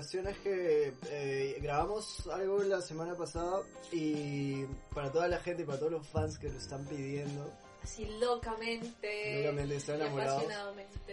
[0.00, 3.60] cuestión es que eh, grabamos algo la semana pasada
[3.92, 8.06] y para toda la gente y para todos los fans que lo están pidiendo, Así
[8.18, 9.42] locamente.
[9.42, 10.44] Locamente, están enamorados.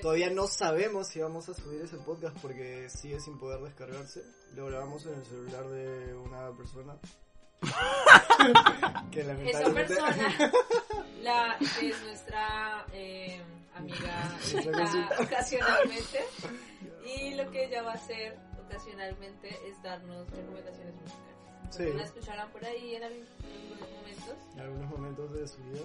[0.02, 4.24] todavía no sabemos si vamos a subir ese podcast porque sigue sin poder descargarse.
[4.56, 6.98] Lo grabamos en el celular de una persona.
[9.12, 10.52] que Esa persona,
[11.22, 13.42] la es nuestra eh,
[13.76, 14.38] amiga
[15.20, 16.26] ocasionalmente.
[17.06, 21.38] Y lo que ella va a hacer ocasionalmente es darnos recomendaciones musicales.
[21.70, 21.84] Sí.
[21.94, 23.30] La escucharán por ahí en algunos
[23.92, 24.36] momentos.
[24.54, 25.82] en algunos momentos de su vida.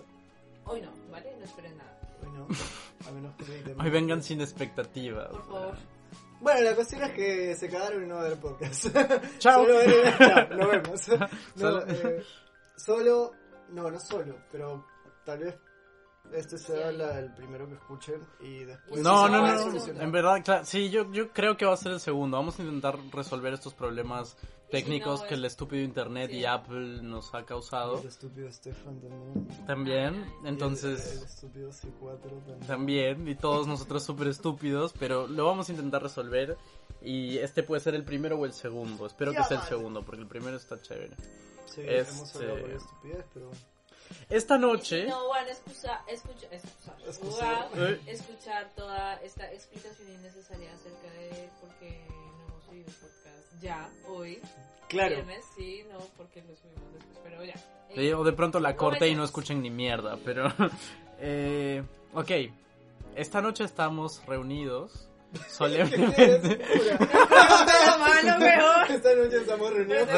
[0.65, 1.35] Hoy no, ¿vale?
[1.39, 1.99] No esperen nada.
[2.23, 2.47] Bueno,
[3.09, 5.29] a menos que Hoy vengan sin expectativas.
[5.31, 5.77] Por favor.
[6.41, 8.87] Bueno, la cuestión es que se cagaron y no va a haber podcast.
[9.39, 9.65] Chao.
[9.65, 9.81] Solo
[10.19, 11.09] chao, nos vemos.
[11.57, 12.23] No, Solo- eh,
[12.77, 13.33] solo,
[13.71, 14.87] no, no solo, pero
[15.25, 15.55] tal vez
[16.35, 19.03] este sea la- el primero que escuchen y después...
[19.03, 20.01] No, no, no.
[20.01, 22.37] En verdad, claro, sí, yo, yo creo que va a ser el segundo.
[22.37, 24.37] Vamos a intentar resolver estos problemas
[24.71, 26.39] técnicos no, que el estúpido internet Sí.
[26.39, 28.01] y Apple nos ha causado.
[28.01, 29.49] El estúpido Stefan también.
[29.67, 32.61] También, Y el- el, entonces, estúpido C4 también.
[32.61, 36.57] también, y todos nosotros súper estúpidos, pero lo vamos a intentar resolver.
[37.05, 39.07] Y este puede ser el primero o el segundo.
[39.07, 41.17] Espero que Ya, sea el segundo, porque el primero está chévere.
[41.67, 43.51] Sí, Este- hemos hablado por estupidez, pero...
[44.31, 47.69] Esta Y si noche, no van a escuchar, escucha, escuchar, Escuchar.
[47.75, 48.01] wow, Eh.
[48.07, 53.89] escuchar toda esta explicación innecesaria acerca de por qué no hemos subido el podcast ya,
[54.09, 54.41] hoy,
[54.89, 57.55] Claro, viernes, sí, no, porque lo subimos después, pero ya.
[57.91, 60.53] Eh, o de pronto la corte y no escuchen ni mierda, pero...
[61.19, 61.83] eh,
[62.15, 62.31] ok,
[63.15, 65.09] esta noche estamos reunidos
[65.49, 66.59] solemnemente
[67.99, 68.91] malo, mejor.
[68.91, 70.09] esta noche estamos reunidos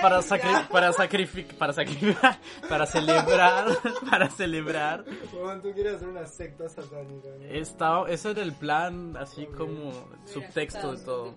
[0.00, 3.66] para, sacri- para, sacrific- para sacrificar, para celebrar,
[4.10, 5.04] para celebrar.
[5.32, 7.44] Juan, tú quieres hacer una secta satánica, ¿no?
[7.46, 9.56] Esta, ese era el plan, así Ok.
[9.56, 11.34] como Mira, subtexto de todo.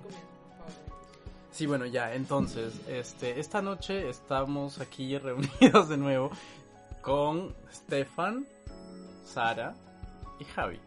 [1.52, 6.31] Sí, bueno, ya, entonces, este, esta noche estamos aquí reunidos de nuevo
[7.02, 8.48] con Stefan,
[9.24, 9.75] Sara
[10.40, 10.80] y Javi.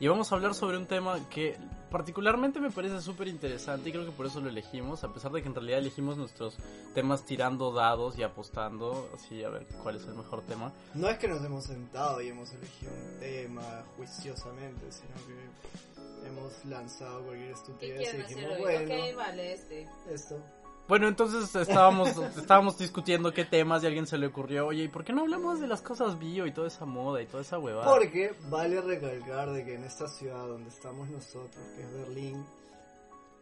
[0.00, 1.58] Y vamos a hablar sobre un tema que
[1.90, 5.42] particularmente me parece súper interesante y creo que por eso lo elegimos, a pesar de
[5.42, 6.56] que en realidad elegimos nuestros
[6.94, 10.72] temas tirando dados y apostando, así a ver cuál es el mejor tema.
[10.94, 16.64] No es que nos hemos sentado y hemos elegido un tema juiciosamente, sino que hemos
[16.64, 19.86] lanzado cualquier ¿Qué estupidez y dijimos, bueno, Ok, vale, este.
[20.08, 20.42] esto.
[20.90, 24.88] Bueno, entonces estábamos, estábamos discutiendo qué temas y a alguien se le ocurrió, oye, ¿y
[24.88, 27.58] por qué no hablamos de las cosas bio y toda esa moda y toda esa
[27.60, 27.88] huevada?
[27.88, 32.44] Porque vale recalcar de que en esta ciudad donde estamos nosotros, que es Berlín,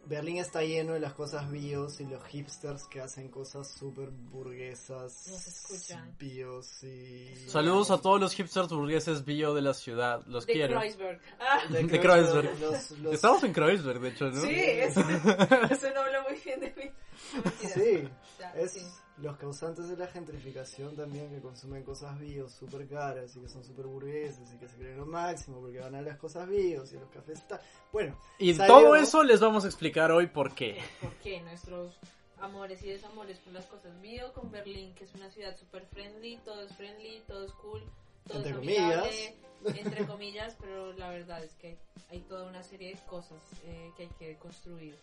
[0.05, 5.27] Berlín está lleno de las cosas bios y los hipsters que hacen cosas súper burguesas,
[5.29, 6.15] Nos escuchan.
[6.19, 7.33] bios y...
[7.47, 10.79] Saludos a todos los hipsters burgueses bio de la ciudad, los De quiero.
[10.79, 11.19] Kreuzberg.
[11.39, 12.59] Ah, de de Kreuzberg.
[12.59, 14.39] Los, los- Estamos en Kreuzberg, de hecho, ¿no?
[14.41, 16.91] sí, eso, eso no habla muy bien de mí.
[17.59, 18.07] Sí,
[18.55, 23.49] es los causantes de la gentrificación también que consumen cosas bios súper caras y que
[23.49, 26.93] son súper burgueses y que se creen lo máximo porque van a las cosas bios
[26.93, 27.61] y a los cafés está...
[27.91, 30.77] Bueno, Y Salió- todo eso les vamos a explicar hoy por qué.
[31.01, 31.93] ¿Por qué nuestros
[32.39, 36.37] amores y desamores por las cosas bio con Berlín, que es una ciudad super friendly,
[36.45, 37.83] todo es friendly, todo es cool,
[38.25, 39.79] todo Entre es amigable, comillas.
[39.85, 41.77] entre comillas, pero la verdad es que
[42.09, 44.95] hay toda una serie de cosas eh, que hay que construir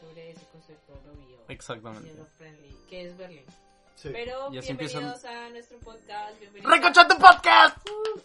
[0.00, 2.14] sobre ese concepto lo bio Exactamente.
[2.14, 3.44] lo friendly, que es Berlín.
[3.96, 4.08] sí.
[4.12, 7.76] Pero Y así bienvenidos a nuestro podcast, ¡Recochate podcast!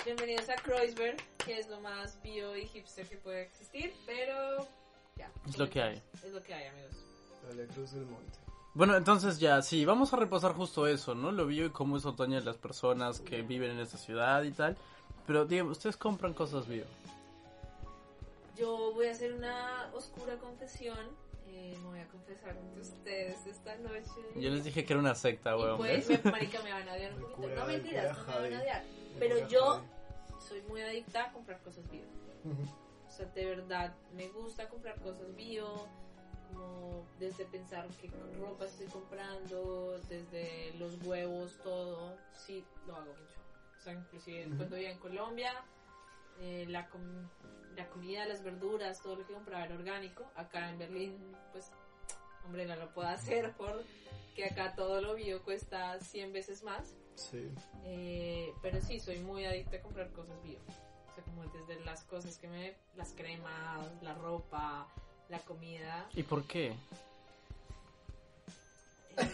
[0.06, 4.68] bienvenidos a Kreuzberg, que es lo más bio y hipster que puede existir, pero
[5.18, 5.30] ya.
[5.48, 6.02] Es lo que hay.
[6.24, 6.96] Es lo que hay, amigos.
[7.50, 8.40] A la Cruz del Monte.
[8.74, 11.32] Bueno, entonces ya, sí, vamos a repasar justo eso, ¿no?
[11.32, 14.52] Lo bio y cómo es otoño de las personas que viven en esta ciudad y
[14.52, 14.76] tal.
[15.26, 16.84] Pero, digamos, ustedes compran cosas bio.
[18.58, 20.98] Yo voy a hacer una oscura confesión.
[21.58, 24.12] Eh, me voy a confesar ante ustedes esta noche.
[24.36, 25.78] Yo les dije que era una secta, weón.
[25.78, 27.42] pues, me, marica, me van a odiar un El poquito.
[27.42, 28.84] cura- No mentiras, no me van a odiar.
[29.20, 29.82] Pero yo
[30.46, 32.04] soy muy adicta a comprar cosas bio.
[33.08, 35.88] O sea, de verdad, me gusta comprar cosas bio,
[36.52, 43.40] como desde pensar qué ropa estoy comprando, desde los huevos, todo, sí, lo hago mucho.
[43.80, 45.54] O sea, inclusive cuando vivía en Colombia,
[46.42, 47.28] eh, la, com-
[47.76, 50.26] la comida, las verduras, todo lo que compraba era orgánico.
[50.36, 51.18] Acá en Berlín,
[51.52, 51.72] pues,
[52.46, 56.94] hombre, no lo puedo hacer porque acá todo lo bio cuesta 100 veces más.
[57.16, 57.50] Sí.
[57.86, 60.60] Eh, pero sí, soy muy adicta a comprar cosas bio.
[61.10, 62.76] O sea, como desde las cosas que me...
[62.98, 64.88] Las cremas, la ropa,
[65.30, 66.10] la comida.
[66.14, 66.76] ¿Y por qué?
[69.18, 69.30] Eh,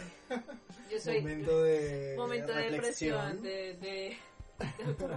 [0.92, 1.22] yo soy...
[1.22, 3.42] Momento de, momento de reflexión.
[3.42, 4.18] depresión, de...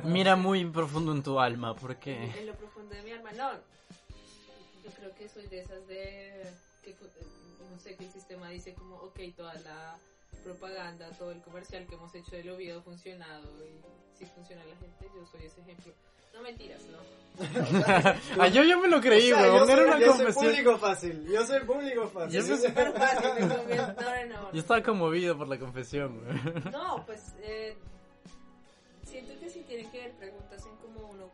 [0.04, 2.30] Mira muy profundo en tu alma, ¿por qué?
[2.38, 3.30] En lo profundo de mi alma.
[3.32, 6.42] No, yo creo que soy de esas de...
[6.82, 7.04] Que, fu-
[7.70, 9.96] no sé, que el sistema dice como, ok, toda la
[10.42, 13.80] propaganda, todo el comercial que hemos hecho de lo bio ha funcionado y
[14.18, 15.92] si funciona la gente, yo soy ese ejemplo.
[16.34, 16.98] No mentiras, no.
[18.42, 20.44] ah, yo ya me lo creí, O sea, yo Era soy, una yo soy confesión.
[20.52, 21.26] público fácil.
[21.32, 22.32] Yo soy público fácil.
[22.34, 24.52] Yo soy Súper fácil, no, no, no.
[24.52, 26.64] Yo estaba conmovido por la confesión, weón.
[26.72, 27.76] No, pues eh,
[29.14, 31.30] siento que sí tienen que ver preguntas en cómo uno,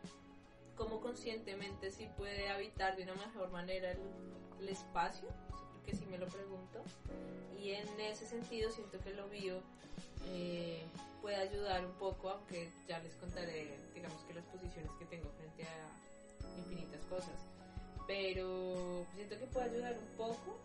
[0.77, 5.27] cómo conscientemente sí puede habitar de una mejor manera el, espacio,
[5.73, 6.83] porque sí me lo pregunto.
[7.59, 9.63] Y en ese sentido siento que lo bio
[10.27, 10.83] eh,
[11.23, 15.63] puede ayudar un poco, aunque ya les contaré, digamos que las posiciones que tengo frente
[15.63, 17.47] a infinitas cosas.
[18.05, 20.59] Pero siento que puede ayudar un poco.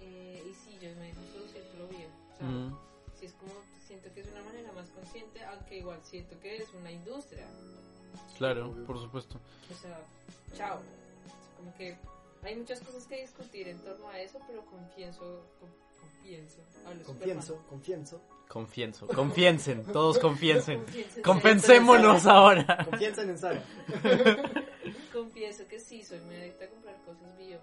[0.00, 2.08] eh, y sí, yo me introducir lo bio.
[2.32, 2.89] O sea, Mm.
[3.20, 3.52] Si es como
[3.86, 7.46] siento que es una manera más consciente aunque igual siento que es una industria
[8.38, 9.38] Claro, por supuesto.
[9.70, 10.00] o sea
[10.56, 10.80] chao
[11.58, 11.96] como que
[12.42, 15.70] hay muchas cosas que discutir en torno a eso pero confieso con-
[16.00, 16.62] confieso
[17.04, 18.20] Confienso, confienso.
[18.48, 20.84] Confieso, confiencen, todos confiensen.
[21.24, 22.84] Compensémonos ahora.
[22.84, 23.62] Confianza en Sara.
[25.12, 27.60] confieso que sí soy muy adicta a comprar cosas bio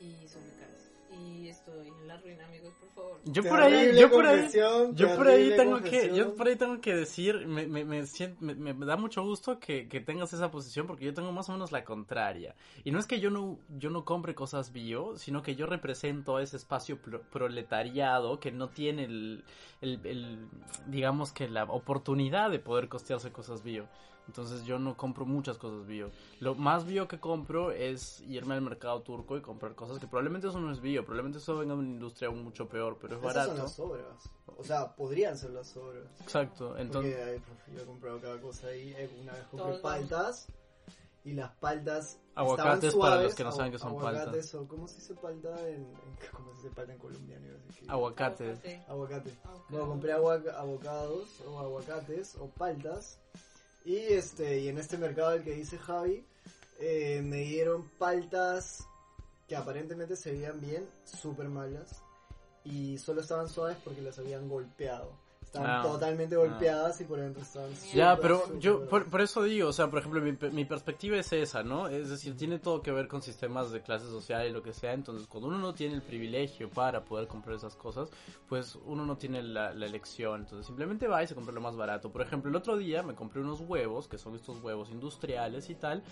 [0.00, 3.72] y son muy caras y estoy en la ruina amigos por favor Yo por ahí,
[4.00, 4.48] yo por ahí,
[4.96, 8.04] yo por ahí tengo que, yo por ahí tengo que decir, me, me, me,
[8.40, 11.52] me- me da mucho gusto que, que tengas esa posición porque yo tengo más o
[11.52, 12.54] menos la contraria.
[12.84, 16.36] Y no es que yo no, yo no compre cosas bio, sino que yo represento
[16.36, 19.44] a ese espacio pro- proletariado que no tiene el,
[19.80, 20.38] el, el,
[20.86, 23.86] digamos que la oportunidad de poder costearse cosas bio.
[24.32, 26.10] Entonces yo no compro muchas cosas bio.
[26.40, 30.48] Lo más bio que compro es irme al mercado turco y comprar cosas que probablemente
[30.48, 33.20] eso no es bio, probablemente eso venga de una industria aún mucho peor, pero es
[33.20, 33.50] Esas barato.
[33.54, 34.30] son las obras.
[34.56, 36.04] O sea, podrían ser las obras.
[36.22, 37.42] Exacto, entonces...
[37.46, 38.94] Porque yo he comprado cada cosa ahí.
[38.96, 40.46] Eh, Una vez compré paltas.
[41.24, 42.18] Y las paltas.
[42.34, 45.14] Aguacates estaban para suaves, los que no saben que son aguacates, O, ¿Cómo se dice
[45.14, 45.94] palta en, en-
[46.32, 47.46] ¿Cómo se dice palta en colombiano?
[47.46, 48.60] Iba a decir que- Aguacates.
[48.88, 49.30] Aguacate.
[49.68, 53.18] Bueno, compré agua- avocados o aguacates o paltas.
[53.84, 56.24] Y este y en este mercado el que dice Javi,
[56.78, 58.86] eh, me dieron paltas
[59.48, 62.02] que aparentemente se veían bien, súper malas.
[62.64, 65.21] Y solo estaban suaves porque las habían golpeado.
[65.52, 65.82] Estaban Ah.
[65.82, 69.90] totalmente golpeadas y por dentro estaban Ya, pero yo por, por eso digo, o sea,
[69.90, 71.88] por ejemplo, mi, mi perspectiva es esa, ¿no?
[71.88, 74.94] Es decir, tiene todo que ver con sistemas de clase social y lo que sea,
[74.94, 78.08] entonces cuando uno no tiene el privilegio para poder comprar esas cosas,
[78.48, 81.76] pues uno no tiene la, la elección, entonces simplemente va y se compra lo más
[81.76, 82.10] barato.
[82.10, 85.74] Por ejemplo, el otro día me compré unos huevos, que son estos huevos industriales y
[85.74, 86.02] tal,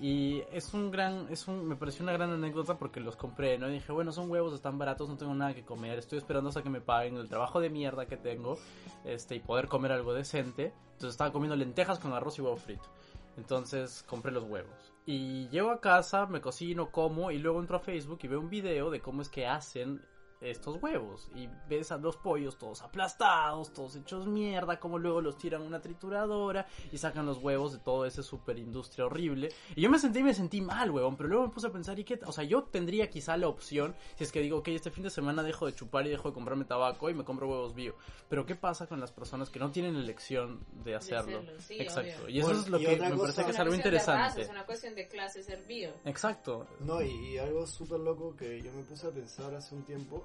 [0.00, 3.68] y es un gran, es un, me pareció una gran anécdota porque los compré, ¿no?
[3.68, 6.62] Y dije, bueno, son huevos, están baratos, no tengo nada que comer, estoy esperando hasta
[6.62, 8.58] que me paguen el trabajo de mierda que tengo,
[9.04, 10.74] este, y poder comer algo decente.
[10.92, 12.88] Entonces estaba comiendo lentejas con arroz y huevo frito.
[13.36, 14.92] Entonces compré los huevos.
[15.06, 18.50] Y llego a casa, me cocino, como, y luego entro a Facebook y veo un
[18.50, 20.02] video de cómo es que hacen
[20.40, 21.28] estos huevos.
[21.34, 25.64] Y ves a los pollos todos aplastados, todos hechos mierda, como luego los tiran a
[25.64, 29.48] una trituradora y sacan los huevos de todo ese super industria horrible.
[29.74, 32.04] Y yo me sentí, me sentí mal, huevón, pero luego me puse a pensar, ¿y
[32.04, 32.18] qué?
[32.26, 35.10] O sea, yo tendría quizá la opción, si es que digo, ok, este fin de
[35.10, 37.94] semana dejo de chupar y dejo de comprarme tabaco y me compro huevos bio.
[38.28, 41.38] Pero ¿qué pasa con las personas que no tienen la elección de hacerlo?
[41.38, 42.10] hacerlo, sí, Exacto.
[42.24, 42.28] obvio.
[42.28, 44.42] Y eso Bueno, es lo y que me parece que es algo interesante.
[44.42, 45.90] es una cuestión de clase ser bio.
[46.04, 46.66] Exacto.
[46.80, 50.24] No, y, y algo súper loco que yo me puse a pensar hace un tiempo,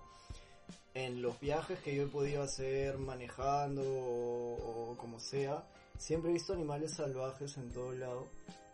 [0.93, 5.63] en los viajes que yo he podido hacer manejando o, como sea,
[5.97, 8.27] siempre he visto animales salvajes en todo lado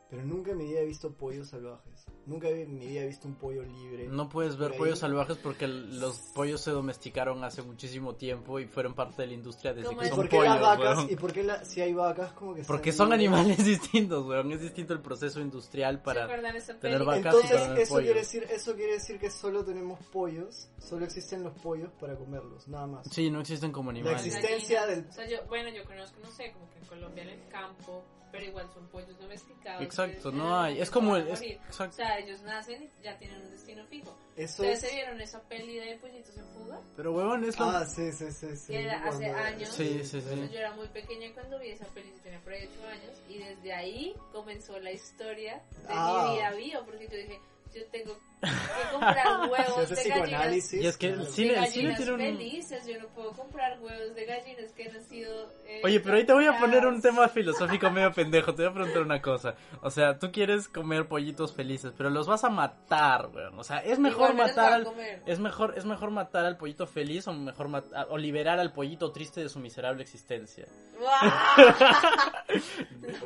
[0.10, 2.06] pero nunca en mi vida he visto pollos salvajes.
[2.26, 4.08] Nunca en mi vida he visto un pollo libre.
[4.10, 8.94] No puedes ver pollos salvajes porque los pollos se domesticaron hace muchísimo tiempo y fueron
[8.94, 10.98] parte de la industria desde ¿Cómo que ¿Y son por qué pollos, las vacas?
[10.98, 11.10] weón.
[11.12, 14.52] ¿Y por qué la, si hay vacas como que Porque son animales distintos, weón.
[14.52, 16.52] Es distinto el proceso industrial ¿Se para...
[16.58, 18.04] esa tener vacas y Entonces, para tener eso pollos.
[18.06, 22.68] quiere, decir, eso quiere decir que solo tenemos pollos, solo existen los pollos para comerlos,
[22.68, 23.08] nada más.
[23.12, 24.26] Sí, no existen como animales.
[24.26, 27.24] existen- existencia del- O sea, yo, bueno, yo conozco, no sé, como que en Colombia
[27.24, 28.04] en el campo,
[28.38, 29.82] pero igual son pollos domesticados.
[29.84, 30.80] Exacto, no hay.
[30.80, 31.28] Es como el...
[31.28, 31.60] es- morir.
[31.60, 31.96] O exacto.
[31.96, 34.16] sea, ellos nacen y ya tienen un destino fijo.
[34.36, 34.90] Eso ¿Ustedes es...
[34.90, 36.80] se vieron esa peli de pollitos en fuga?
[36.96, 37.66] Pero, weón, es lo...
[37.66, 38.76] Ah, sí, sí, sí, sí.
[38.76, 39.70] Era hace años.
[39.70, 40.50] Sí, sí, sí.
[40.52, 43.38] Yo era muy pequeña cuando vi esa peli, yo tenía por ahí 8 años, y
[43.40, 46.28] desde ahí comenzó la historia de Ah.
[46.30, 47.40] mi vida bio, porque yo dije,
[47.74, 50.74] yo tengo que comprar huevos de gallinas.
[50.74, 53.80] Y es que el cine- de el cine tiene un- felices, yo no puedo comprar
[53.82, 55.52] huevos de gallinas que han sido...
[55.66, 58.54] eh, Oye, pero ahí te voy a poner un tema filosófico medio pendejo.
[58.54, 59.56] Te voy a preguntar una cosa.
[59.82, 63.58] O sea, tú quieres comer pollitos felices, pero los vas a matar, weón.
[63.58, 64.88] O sea, es mejor Igual matar al...
[65.26, 69.12] Es mejor, es mejor matar al pollito feliz o mejor mat- o liberar al pollito
[69.12, 70.66] triste de su miserable existencia.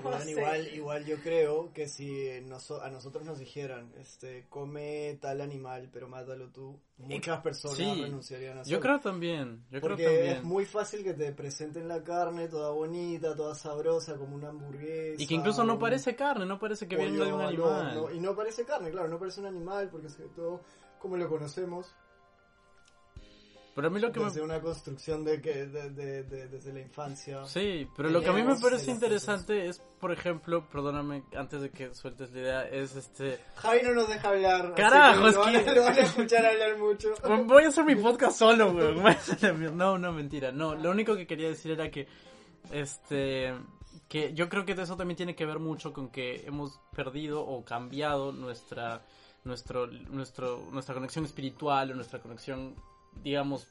[0.03, 0.31] No sé.
[0.31, 2.09] igual, igual yo creo que si
[2.41, 8.01] noso- a nosotros nos dijeran, este, come tal animal, pero mátalo tú, muchas personas sí,
[8.01, 8.79] renunciarían a Yo hacerlo.
[8.81, 10.37] creo también, yo Porque creo también.
[10.37, 15.21] es muy fácil que te presenten la carne toda bonita, toda sabrosa, como una hamburguesa.
[15.21, 18.09] Y que incluso no parece carne, no parece que venga de un al animal.
[18.15, 20.61] y no parece carne, claro, no parece un animal, porque sobre todo,
[20.99, 21.95] como lo conocemos,
[23.81, 24.25] Pero a mí lo que me...
[24.27, 27.43] desde una construcción de que de, de- de- desde la infancia.
[27.45, 31.69] Sí, pero lo que a mí me parece interesante es, por ejemplo, perdóname antes de
[31.71, 33.39] que sueltes la idea, es este...
[33.55, 34.65] Javi no nos deja hablar.
[34.67, 37.09] así Carajo, que es lo van, a- que- lo van a escuchar hablar mucho.
[37.45, 39.01] Voy a hacer mi podcast solo, weón.
[39.77, 40.51] No, no, mentira.
[40.51, 42.07] No, lo único que quería decir era que,
[42.71, 43.53] este,
[44.07, 47.63] que yo creo que eso también tiene que ver mucho con que hemos perdido o
[47.63, 49.01] cambiado nuestra,
[49.43, 52.75] nuestro, nuestro, nuestra conexión espiritual o nuestra conexión,
[53.23, 53.67] digamos,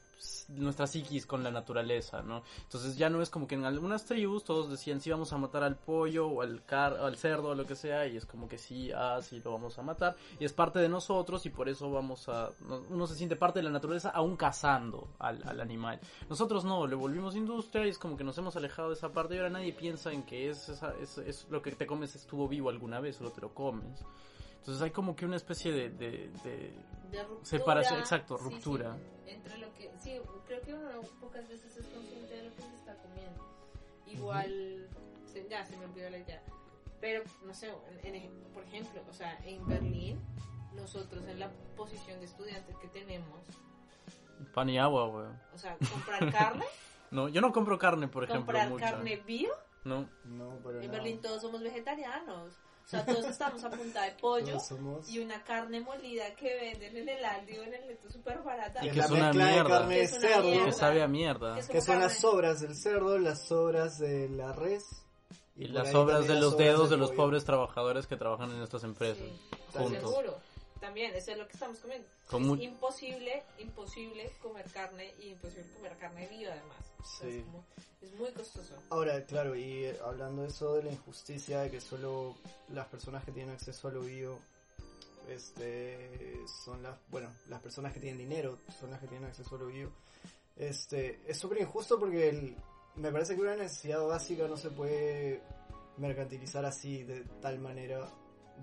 [0.49, 2.43] nuestra psiquis con la naturaleza, ¿no?
[2.63, 5.63] Entonces ya no es como que en algunas tribus todos decían sí vamos a matar
[5.63, 8.47] al pollo o al car o al cerdo o lo que sea y es como
[8.47, 11.69] que sí, ah, sí lo vamos a matar y es parte de nosotros y por
[11.69, 15.59] eso vamos a no- uno se siente parte de la naturaleza aún cazando al, al
[15.59, 15.99] animal.
[16.29, 19.33] Nosotros no, le volvimos industria y es como que nos hemos alejado de esa parte
[19.33, 22.47] y ahora nadie piensa en que es, esa- es, es lo que te comes estuvo
[22.47, 24.03] vivo alguna vez, solo te lo comes.
[24.59, 26.75] Entonces hay como que una especie de, de, de-
[27.11, 27.43] de ruptura.
[27.45, 28.95] Separación, exacto, sí, ruptura.
[28.95, 32.61] sí, entre lo que, sí, creo que uno pocas veces es consciente de lo que
[32.61, 33.43] se está comiendo.
[34.07, 34.87] Igual,
[35.25, 36.41] se- ya se me olvidó la idea.
[36.99, 37.73] Pero, no sé,
[38.03, 40.19] en- en- por ejemplo, o sea, en Berlín,
[40.73, 43.39] nosotros en la posición de estudiantes que tenemos,
[44.53, 45.39] pan y agua, weón.
[45.53, 46.65] o sea, comprar carne,
[47.11, 48.91] No, yo no compro carne, por ejemplo, comprar mucha.
[48.91, 49.51] carne bio,
[49.83, 50.93] No, No, pero en no.
[50.93, 52.53] Berlín todos somos vegetarianos.
[52.85, 55.07] O sea, todos estamos a punta de pollo somos.
[55.09, 58.85] y una carne molida que venden en el Aldi o en el Neto súper barata.
[58.85, 59.69] Y que la es una mierda.
[59.79, 60.43] carne Que es una cerdo.
[60.49, 60.65] mierda.
[60.65, 61.53] que sabe a mierda.
[61.55, 62.21] Que es Que son las carne.
[62.21, 64.83] sobras del cerdo, las sobras de la res.
[65.55, 68.07] Y por las ahí obras también de las los sobras dedos de los pobres trabajadores
[68.07, 69.25] que trabajan en estas empresas.
[69.27, 69.99] Sí, juntos.
[70.11, 70.37] seguro.
[70.81, 72.07] También, eso es lo que estamos comiendo.
[72.29, 76.77] Con es imposible, imposible comer carne y imposible comer carne viva además.
[77.21, 77.37] Sí.
[77.37, 77.65] es, como-
[78.01, 78.73] es muy costoso.
[78.89, 82.35] Ahora, claro, y eh, hablando de eso de la injusticia de que solo
[82.69, 84.37] las personas que tienen acceso a lo bio
[85.29, 89.59] este son las bueno las personas que tienen dinero son las que tienen acceso a
[89.59, 89.91] lo bio
[90.57, 92.55] este es súper injusto porque el-
[92.95, 95.41] me parece que una necesidad básica no se puede
[95.97, 98.09] mercantilizar así de tal manera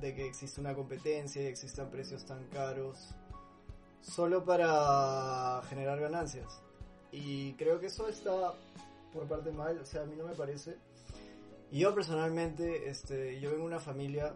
[0.00, 3.14] de que existe una competencia y existan precios tan caros
[4.00, 6.62] solo para generar ganancias
[7.12, 8.52] y creo que eso está
[9.12, 10.76] por parte mal, o sea, a mí no me parece.
[11.71, 14.35] Y yo personalmente, este, yo vengo de una familia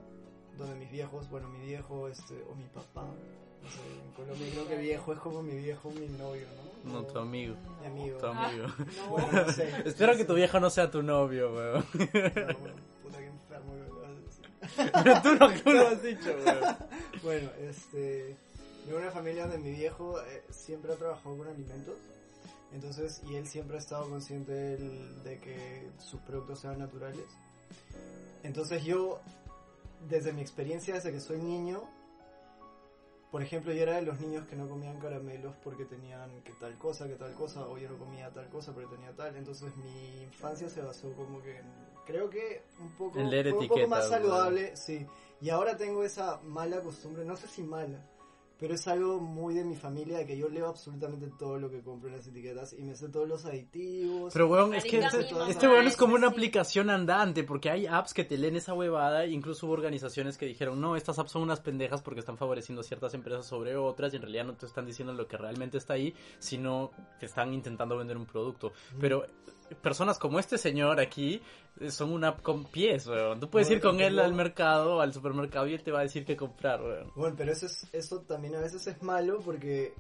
[0.56, 3.06] donde mis viejos, bueno, mi viejo, este, o mi papá,
[3.62, 6.46] no sé, en Colombia creo que viejo es como mi viejo, mi novio,
[6.84, 6.92] ¿no?
[6.92, 7.54] No, tu amigo.
[7.80, 8.18] Mi amigo.
[8.18, 8.66] Tu amigo.
[8.66, 9.70] No, Bueno, no sé.
[9.84, 11.84] Espero que tu viejo no sea tu novio, weón.
[11.94, 12.74] No, bueno,
[14.76, 16.76] Pero tú no, tú lo has dicho, weón.
[17.22, 18.36] Bueno, este,
[18.86, 21.94] de una familia donde mi viejo eh, siempre ha trabajado con alimentos.
[22.72, 27.26] Entonces, y él siempre ha estado consciente del- de que sus productos sean naturales.
[28.42, 29.20] Entonces yo,
[30.08, 31.82] desde mi experiencia, desde que soy niño,
[33.32, 36.76] por ejemplo, yo era de los niños que no comían caramelos porque tenían que tal
[36.76, 39.34] cosa, que tal cosa, o yo no comía tal cosa porque tenía tal.
[39.36, 41.62] Entonces mi infancia se basó como que
[42.04, 45.06] creo que un poco, un poco más saludable, sí.
[45.40, 48.04] Y ahora tengo esa mala costumbre, no sé si mala,
[48.62, 51.82] pero es algo muy de mi familia, de que yo leo absolutamente todo lo que
[51.82, 54.32] compro en las etiquetas y me sé todos los aditivos.
[54.32, 58.14] Pero weón, es que este, este weón es como una aplicación andante, porque hay apps
[58.14, 61.58] que te leen esa huevada, incluso hubo organizaciones que dijeron, no, estas apps son unas
[61.58, 64.86] pendejas porque están favoreciendo a ciertas empresas sobre otras y en realidad no te están
[64.86, 68.72] diciendo lo que realmente está ahí, sino que están intentando vender un producto.
[69.00, 69.26] Pero
[69.74, 71.40] personas como este señor aquí
[71.80, 73.40] eh, son una app con pies, weón.
[73.40, 76.02] Tú puedes Bueno, ir con él al mercado, al supermercado y él te va a
[76.02, 77.10] decir qué comprar, weón.
[77.14, 79.94] Bueno, pero eso, es, eso también a veces es malo porque...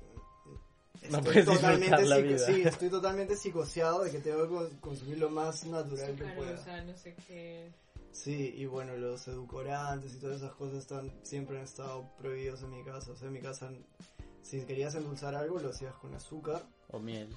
[1.10, 2.38] No estoy totalmente la vida.
[2.38, 6.24] Sí, estoy totalmente psicoseado de que tengo que con- consumir lo más natural Sí, que
[6.36, 6.52] pueda.
[6.60, 7.72] o sea, no sé qué.
[8.12, 12.70] Sí, y bueno, los edulcorantes y todas esas cosas están siempre han estado prohibidos en
[12.70, 13.10] mi casa.
[13.10, 13.70] O sea, en mi casa,
[14.42, 17.28] si querías endulzar algo, lo hacías con azúcar, O miel.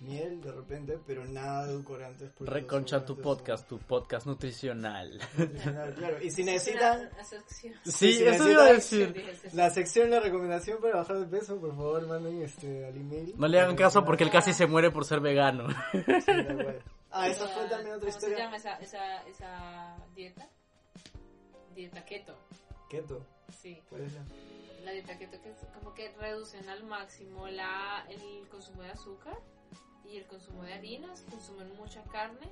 [0.00, 2.32] Miel de repente, pero nada de edulcorantes.
[2.40, 5.18] Reconcha tu podcast, tu podcast nutricional.
[5.36, 7.74] son nutricionales, Claro, y si Es necesitan sección.
[7.84, 9.50] Sí, si eso iba a decir.
[9.52, 13.34] la sección de recomendación para bajar de peso, por favor, manden este al email.
[13.36, 15.68] No le hagan caso porque él casi se muere por ser vegano.
[15.92, 16.32] Sí.
[17.16, 18.38] Ah, esa fue Esa- también otra ¿Cómo se historia.
[18.46, 20.48] llama esa, esa, esa dieta?
[21.72, 22.36] Dieta keto,
[22.90, 23.24] Keto,
[23.62, 23.80] sí.
[23.88, 24.24] ¿cuál es la?
[24.84, 29.38] La dieta keto que es como que reducen al máximo la, el consumo de azúcar
[30.08, 32.50] y el consumo de harinas, consumen mucha carne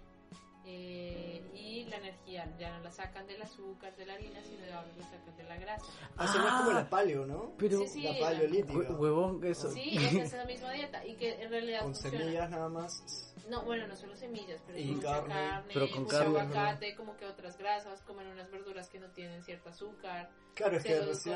[0.65, 4.73] eh, y la energía ya no la sacan del azúcar, de la harina, sino de
[4.73, 5.87] ahora la sacan de la grasa.
[6.17, 6.59] Ah, no es Ah.
[6.61, 7.53] como la paleo, ¿no?
[7.59, 8.73] Pero, Sí, sí, la paleolítica.
[8.73, 9.71] hue- huevón, eso.
[9.73, 12.19] Sí, esa es la misma dieta y que en realidad Con funciona.
[12.19, 13.35] semillas nada más.
[13.49, 15.35] No, bueno, no solo semillas, pero Y mucha carne.
[15.35, 19.11] carne, Pero con mucho carne, aguacate, como que otras grasas, comen unas verduras que no
[19.11, 21.35] tienen cierto azúcar, Claro, es que cero recién.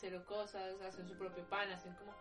[0.00, 2.12] cero cosas, hacen su propio pan, hacen como...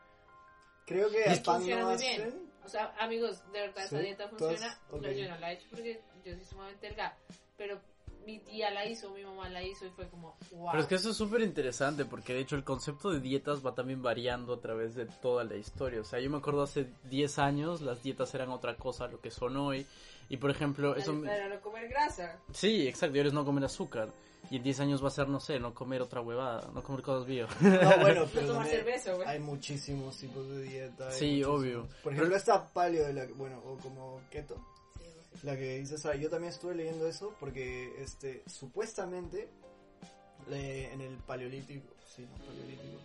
[0.85, 2.49] Creo que el pan funciona no muy bien.
[2.65, 4.79] O sea, amigos, de verdad, esta Sí, dieta funciona.
[4.91, 5.01] ok.
[5.01, 7.17] No, yo no la he hecho porque yo soy sumamente delgada,
[7.57, 7.79] pero
[8.25, 10.71] mi tía la hizo, mi mamá la hizo y fue como, wow.
[10.71, 13.75] Pero es que eso es súper interesante porque de hecho el concepto de dietas va
[13.75, 15.99] también variando a través de toda la historia.
[15.99, 19.19] O sea, yo me acuerdo hace 10 años las dietas eran otra cosa a lo
[19.19, 19.85] que son hoy.
[20.29, 21.11] Y por ejemplo, eso...
[21.11, 22.39] me- Para no comer grasa.
[22.53, 24.07] Sí, exacto, y ahora es no comer azúcar.
[24.51, 27.01] Y en 10 años va a ser, no sé, no comer otra huevada, no comer
[27.01, 27.47] cosas bio.
[27.61, 27.69] No,
[28.01, 29.27] bueno, No pero tomar también cerveza, güey.
[29.27, 31.07] hay muchísimos tipos de dieta.
[31.07, 31.59] hay Sí, muchísimos.
[31.59, 31.87] obvio.
[32.03, 34.55] Por ejemplo, esta paleo de la que- bueno, o como keto,
[35.43, 39.49] la que dices, ah, yo también estuve leyendo eso porque este supuestamente
[40.49, 42.99] le- en el paleolítico, sí, no, paleolítico,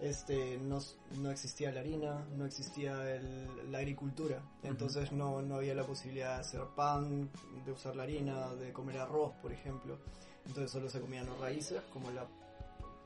[0.00, 5.56] este no, s- no existía la harina, no existía el- la agricultura, entonces no, no
[5.56, 7.30] había la posibilidad de hacer pan,
[7.64, 9.98] de usar la harina, de comer arroz, por ejemplo.
[10.46, 12.26] Entonces solo se comían las raíces, como la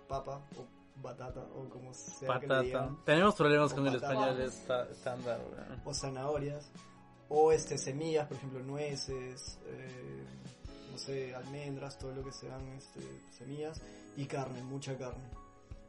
[0.08, 2.62] papa o batata o como sea que le Patata.
[2.62, 5.40] digan, Tenemos problemas O con el español esta- estándar.
[5.84, 6.70] o zanahorias,
[7.28, 10.24] o este semillas, por ejemplo nueces, eh,
[10.90, 13.80] no sé, almendras, todo lo que sean este, semillas,
[14.16, 15.22] y carne, mucha carne.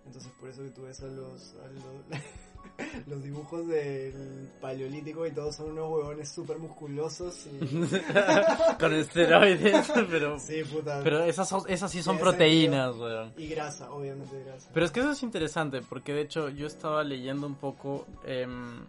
[0.05, 1.83] Entonces por eso que tú ves a los, a los,
[3.07, 7.59] los dibujos del paleolítico y todos son unos huevones súper musculosos y...
[8.79, 10.39] con esteroides, pero...
[10.39, 11.01] sí, puta.
[11.03, 13.33] Pero esas, esas sí son proteínas, weón.
[13.37, 14.69] Y grasa, obviamente grasa.
[14.73, 18.85] Pero es que eso es interesante, porque de hecho yo estaba leyendo un poco, em,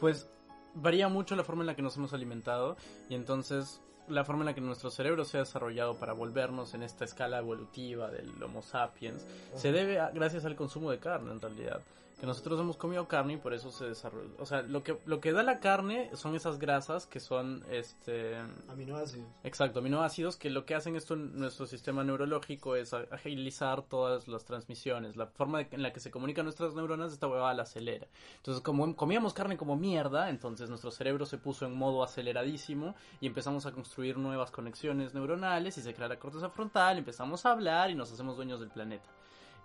[0.00, 0.28] pues
[0.74, 2.76] varía mucho la forma en la que nos hemos alimentado
[3.08, 6.82] y entonces la forma en la que nuestro cerebro se ha desarrollado para volvernos en
[6.82, 9.22] esta escala evolutiva del Homo sapiens
[9.54, 11.80] se debe a- gracias al consumo de carne en realidad.
[12.18, 14.30] Que nosotros hemos comido carne y por eso se desarrolló.
[14.40, 18.34] O sea, lo que, lo que da la carne son esas grasas que son este
[18.68, 19.24] Aminoácidos.
[19.44, 24.44] Exacto, aminoácidos que lo que hacen esto en nuestro sistema neurológico es agilizar todas las
[24.44, 25.14] transmisiones.
[25.16, 28.08] La forma de- en la que se comunican nuestras neuronas, esta huevada la acelera.
[28.38, 33.28] Entonces, como comíamos carne como mierda, entonces nuestro cerebro se puso en modo aceleradísimo y
[33.28, 37.90] empezamos a construir nuevas conexiones neuronales y se crea la corteza frontal, empezamos a hablar
[37.90, 39.08] y nos hacemos dueños del planeta.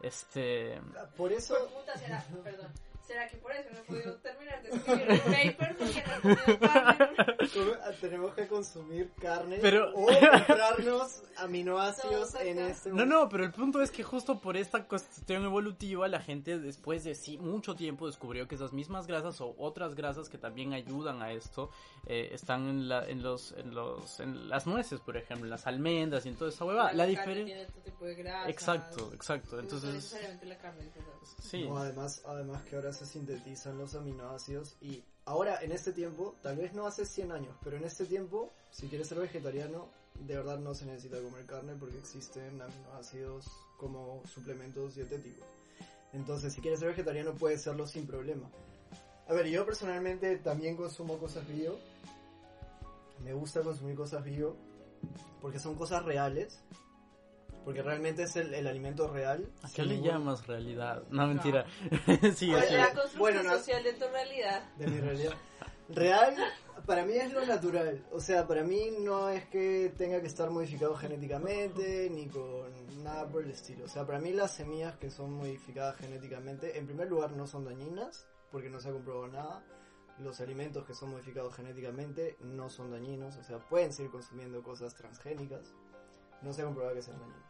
[0.03, 0.79] Este...
[1.17, 1.55] Por eso...
[1.57, 2.67] Por puta será, perdón.
[3.05, 5.75] ¿Será que por eso no he podido terminar de escribir el paper?
[5.77, 7.09] Porque no he comido carne.
[7.99, 13.81] Tenemos que consumir carne Pero- o comprarnos aminoácidos en este No, no, pero el punto
[13.81, 18.47] es que justo por esta cuestión evolutiva, la gente después de sí, mucho tiempo descubrió
[18.47, 21.69] que esas mismas grasas o otras grasas que también ayudan a esto
[22.05, 25.67] eh, están en, la, en, los, en, los, en las nueces, por ejemplo, en las
[25.67, 26.93] almendras y en toda esa huevada.
[26.93, 27.67] La carne diferencia...
[27.83, 28.49] tipo de grasas.
[28.49, 29.55] Exacto, exacto.
[29.57, 31.13] No Entonces, necesariamente la carne, es verdad.
[31.41, 31.63] sí.
[31.67, 36.57] No, además, además que ahora se sintetizan los aminoácidos y ahora en este tiempo, tal
[36.57, 39.87] vez no hace 100 años, pero en este tiempo, si quieres ser vegetariano,
[40.19, 43.45] de verdad no se necesita comer carne porque existen aminoácidos
[43.77, 45.45] como suplementos dietéticos.
[46.13, 48.49] Entonces, si quieres ser vegetariano, puedes serlo sin problema.
[49.27, 51.77] A ver, yo personalmente también consumo cosas bio.
[53.23, 54.55] Me gusta consumir cosas bio
[55.41, 56.59] porque son cosas reales.
[57.63, 59.49] Porque realmente es el, el alimento real.
[59.63, 61.03] ¿A qué le ningún- llamas realidad?
[61.09, 61.65] No, mentira.
[62.35, 62.53] Sigue.
[62.53, 64.69] La construcción Bueno, no- social de tu realidad.
[64.77, 65.33] de mi realidad.
[65.89, 66.35] Real,
[66.85, 68.05] para mí es lo natural.
[68.11, 73.27] O sea, para mí no es que tenga que estar modificado genéticamente ni con nada
[73.27, 73.85] por el estilo.
[73.85, 77.65] O sea, para mí las semillas que son modificadas genéticamente, en primer lugar, no son
[77.65, 79.63] dañinas, porque no se ha comprobado nada.
[80.19, 83.35] Los alimentos que son modificados genéticamente no son dañinos.
[83.37, 85.73] O sea, pueden seguir consumiendo cosas transgénicas.
[86.41, 87.43] No se ha comprobado que sean dañinos.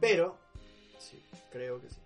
[0.00, 0.36] Pero,
[0.98, 2.00] sí, creo que sí.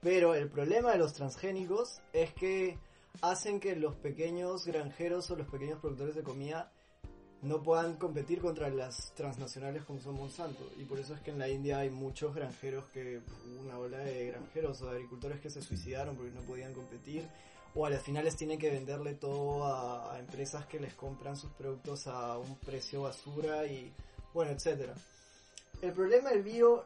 [0.00, 2.78] Pero el problema de los transgénicos es que
[3.22, 6.70] hacen que los pequeños granjeros o los pequeños productores de comida
[7.42, 10.70] no puedan competir contra las transnacionales como son Monsanto.
[10.78, 13.20] Y por eso es que en la India hay muchos granjeros que,
[13.62, 17.28] una ola de granjeros o de agricultores que se suicidaron porque no podían competir.
[17.74, 21.50] O a las finales tienen que venderle todo a, a empresas que les compran sus
[21.52, 23.92] productos a un precio basura y
[24.32, 24.94] bueno, etcétera.
[25.82, 26.84] El problema del bio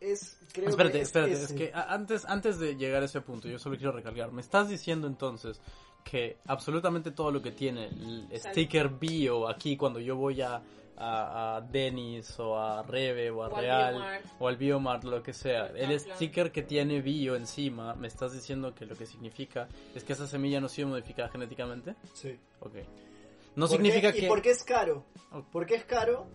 [0.00, 1.44] es, creo espérate, que es espérate, ese.
[1.44, 4.68] es que antes, antes de llegar a ese punto, yo solo quiero recalcar, me estás
[4.68, 5.60] diciendo entonces
[6.04, 10.62] que absolutamente todo lo que tiene el sticker bio aquí cuando yo voy a,
[10.96, 14.24] a, a Dennis o a Reve o a O al Real Biomart.
[14.38, 18.74] o al Biomart, lo que sea, el sticker que tiene bio encima, me estás diciendo
[18.74, 21.94] que lo que significa es que esa semilla no ha sido modificada genéticamente?
[22.14, 22.38] Sí.
[22.60, 22.76] Ok.
[23.56, 24.20] No ¿Por significa qué?
[24.20, 24.26] que...
[24.26, 25.04] ¿Y por qué es caro?
[25.52, 26.26] ¿Por qué es caro?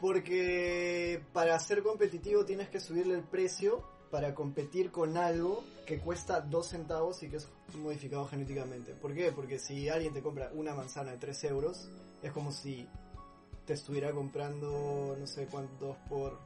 [0.00, 6.40] Porque para ser competitivo tienes que subirle el precio para competir con algo que cuesta
[6.40, 8.92] 2 centavos y que es modificado genéticamente.
[8.94, 9.32] ¿Por qué?
[9.32, 11.88] Porque si alguien te compra una manzana de 3 euros,
[12.22, 12.86] es como si
[13.66, 16.38] te estuviera comprando no sé cuántos por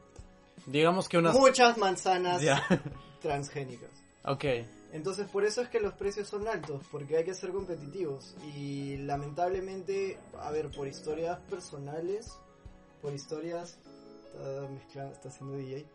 [0.67, 1.35] Digamos que unas...
[1.37, 2.43] muchas manzanas
[3.21, 3.91] transgénicas.
[4.25, 4.45] ok.
[4.93, 8.37] Entonces por eso es que los precios son altos, porque hay que ser competitivos.
[8.55, 12.37] Y lamentablemente, a ver, por historias personales,
[13.03, 13.77] por historias,
[14.33, 15.87] está mezclando, está haciendo DJ,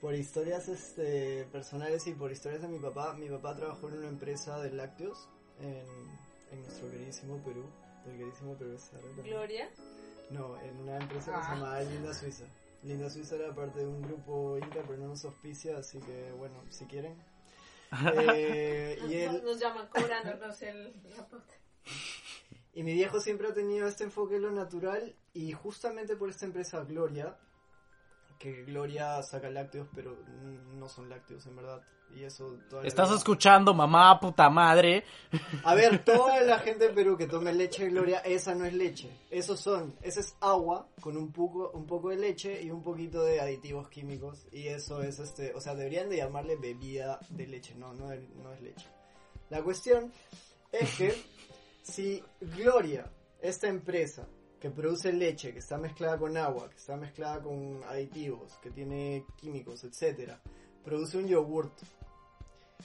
[0.00, 4.08] por historias este, personales y por historias de mi papá, mi papá trabajó en una
[4.08, 5.28] empresa de lácteos
[5.60, 5.84] en,
[6.52, 7.64] en nuestro queridísimo Perú,
[8.06, 8.76] del queridísimo Perú.
[9.22, 9.68] Gloria.
[10.30, 11.54] No, en una empresa que se Ah.
[11.54, 12.44] llamaba Linda Suiza.
[12.82, 16.62] Linda Suiza era parte de un grupo Inca, pero no nos auspicia, así que bueno,
[16.70, 17.14] si quieren.
[18.14, 21.26] Eh, y él, Nos llaman cobrándonos el, la.
[22.78, 26.46] Y mi viejo siempre ha tenido este enfoque en lo natural y justamente por esta
[26.46, 27.36] empresa Gloria,
[28.38, 30.16] que Gloria saca lácteos, pero
[30.76, 31.82] no son lácteos en verdad.
[32.14, 35.02] Y eso ¿Estás escuchando, mamá, puta madre?
[35.64, 38.74] A ver, toda la gente en Perú que tome leche de Gloria, esa no es
[38.74, 39.10] leche.
[39.28, 43.24] Esos son, esa es agua con un poco, un poco de leche y un poquito
[43.24, 44.46] de aditivos químicos.
[44.52, 48.52] Y eso es este, o sea, deberían de llamarle bebida de leche, no, no no
[48.52, 48.86] es leche.
[49.50, 50.12] La cuestión
[50.70, 51.37] es que
[51.90, 54.26] si Gloria, esta empresa
[54.60, 59.24] que produce leche, que está mezclada con agua, que está mezclada con aditivos, que tiene
[59.36, 60.40] químicos, etcétera,
[60.84, 61.72] produce un yogurt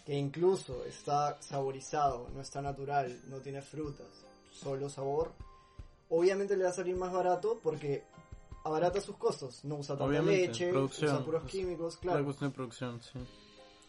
[0.06, 4.08] que incluso está saborizado, no está natural, no tiene frutas,
[4.52, 5.34] solo sabor,
[6.10, 8.04] obviamente le va a salir más barato porque
[8.64, 12.26] abarata sus costos, no usa tanta leche, usa puros químicos, La claro.
[12.26, 13.20] cuestión de producción, sí.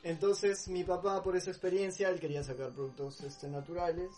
[0.02, 4.10] Entonces mi papá por esa experiencia, él quería sacar productos este, naturales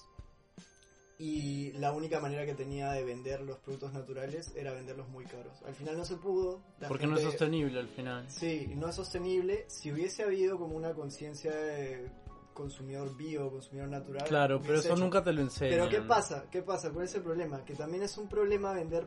[1.19, 5.63] y la única manera que tenía de vender los productos naturales era venderlos muy caros.
[5.67, 6.61] Al final no se pudo.
[6.89, 8.31] Porque no es sostenible al final.
[8.31, 9.65] Sí, no es sostenible.
[9.69, 12.11] Si hubiese habido como una conciencia de
[12.53, 14.25] consumidor bio, consumidor natural.
[14.27, 14.97] Claro, pero eso hecho.
[14.97, 15.75] nunca te lo enseñan.
[15.75, 16.47] Pero ¿qué pasa?
[16.51, 16.91] ¿Qué pasa?
[16.91, 17.65] ¿Cuál es el problema?
[17.65, 19.07] Que también es un problema vender,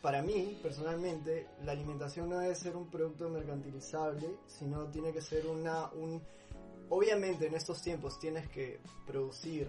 [0.00, 5.46] para mí, personalmente, la alimentación no debe ser un producto mercantilizable, sino tiene que ser
[5.46, 5.90] una...
[5.90, 6.22] Un...
[6.90, 9.68] Obviamente en estos tiempos tienes que producir,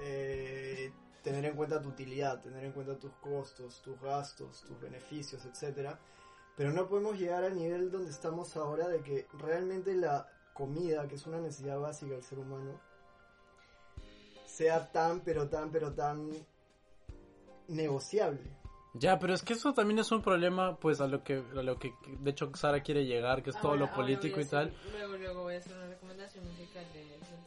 [0.00, 5.44] eh, tener en cuenta tu utilidad, tener en cuenta tus costos, tus gastos, tus beneficios,
[5.44, 5.98] etcétera.
[6.56, 11.16] Pero no podemos llegar al nivel donde estamos ahora de que realmente la comida, que
[11.16, 12.78] es una necesidad básica del ser humano,
[14.46, 16.30] sea tan, pero tan, pero tan
[17.68, 18.40] negociable.
[18.96, 21.76] Ya, pero es que eso también es un problema, pues, a lo que, a lo
[21.80, 24.68] que de hecho Sara quiere llegar, que es todo Ahora- lo político a y tal.
[24.68, 27.43] hacer- Luego, luego voy a hacer una recomendación musical de 30 minutos.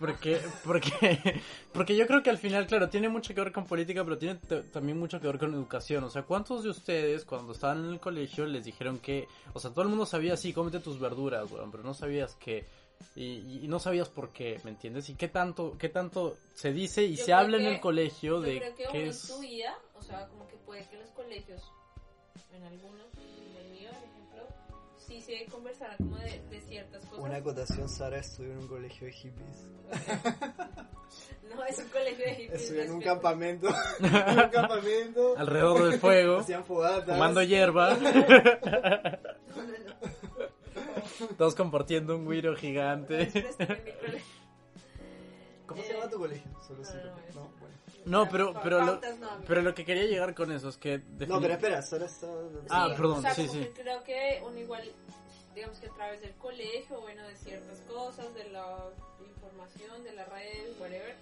[0.00, 1.42] Porque, porque,
[1.74, 4.36] porque yo creo que al final, claro, tiene mucho que ver con política, pero tiene
[4.72, 6.02] también mucho que ver con educación.
[6.04, 9.70] O sea, ¿cuántos de ustedes cuando estaban en el colegio les dijeron que, o sea,
[9.70, 12.64] todo el mundo sabía, sí, cómete tus verduras, weón, pero no sabías que,
[13.14, 15.08] y, y no sabías por qué, ¿me entiendes?
[15.10, 18.36] Y qué tanto, qué tanto se dice y Yo se habla en que- el colegio
[18.36, 19.30] Yo de creo que uno es...
[19.30, 21.62] intuía, o sea, como que puede que los colegios,
[22.54, 23.06] en algunos,
[25.10, 27.24] sí se conversara como de, de ciertas cosas.
[27.24, 29.66] Una acotación, Sara estudió en un colegio de hippies.
[31.52, 32.60] No, es un colegio de hippies.
[32.62, 33.68] Estudió en un campamento.
[33.98, 35.34] en un campamento.
[35.36, 37.16] Alrededor del fuego, Hacían fogatas.
[37.16, 38.06] fumando hierba, No,
[39.56, 39.78] no,
[41.26, 41.26] no.
[41.36, 43.22] todos compartiendo un guiro gigante.
[43.22, 44.34] es en mi colegio.
[45.66, 46.50] ¿Cómo se llama tu colegio?
[46.64, 46.84] Solo
[48.10, 49.00] No, pero, pero, lo,
[49.46, 50.98] pero lo que quería llegar con eso es que...
[51.28, 52.26] No, pero espera, Sara está...
[52.68, 53.58] Ah, Sí, perdón, o sea, sí, sí.
[53.60, 54.82] que creo que uno igual,
[55.54, 58.90] digamos que a través del colegio, bueno, de ciertas cosas, de la
[59.24, 61.14] información, de la red, whatever,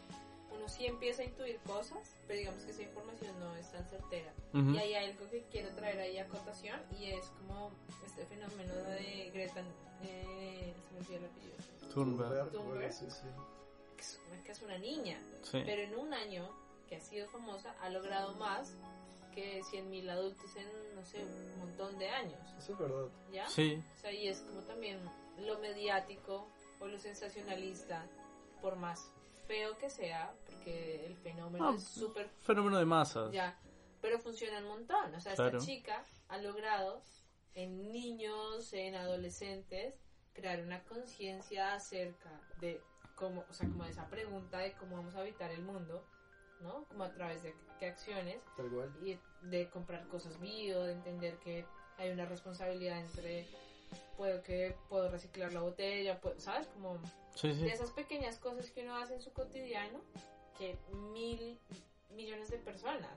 [0.50, 4.32] uno sí empieza a intuir cosas, pero digamos que esa información no es tan certera.
[4.54, 4.70] Ujú.
[4.70, 7.70] Y hay algo que quiero traer ahí a cotación y es como
[8.06, 9.60] este fenómeno de Greta,
[10.02, 11.56] eh, se me olvidó el apellido,
[11.92, 12.50] Thunberg.
[12.50, 12.92] Thunberg.
[12.92, 13.26] Sí, sí.
[13.96, 15.62] que es, que es una niña, Sí.
[15.66, 16.48] pero en un año
[16.88, 18.74] que ha sido famosa ha logrado más
[19.34, 22.40] que 100.000 adultos en, no sé, un montón de años.
[22.58, 23.06] Eso es verdad.
[23.30, 23.46] ¿Ya?
[23.48, 25.00] Sí, O sea, y es como también
[25.38, 26.48] lo mediático
[26.80, 28.06] o lo sensacionalista,
[28.60, 29.10] por más
[29.46, 33.30] feo que sea, porque el fenómeno Ah, es súper, fenómeno de masas.
[33.32, 33.58] ya,
[34.00, 35.14] pero funciona un montón.
[35.14, 35.58] O sea, Claro.
[35.58, 37.02] esta chica ha logrado
[37.54, 39.94] en niños, en adolescentes,
[40.32, 42.80] crear una conciencia acerca de
[43.16, 46.04] cómo, o sea, como de esa pregunta de cómo vamos a habitar el mundo,
[46.60, 46.84] ¿no?
[46.86, 48.92] Como a través de qué acciones Tal cual.
[49.02, 51.64] y de comprar cosas bio, de entender que
[51.96, 53.46] hay una responsabilidad entre
[54.16, 56.66] puedo que puedo reciclar la botella, puedo- ¿sabes?
[56.68, 56.98] Como
[57.34, 57.62] Sí, sí.
[57.64, 60.00] de esas pequeñas cosas que uno hace en su cotidiano
[60.58, 60.76] que
[61.12, 61.58] mil
[62.10, 63.10] millones de personas.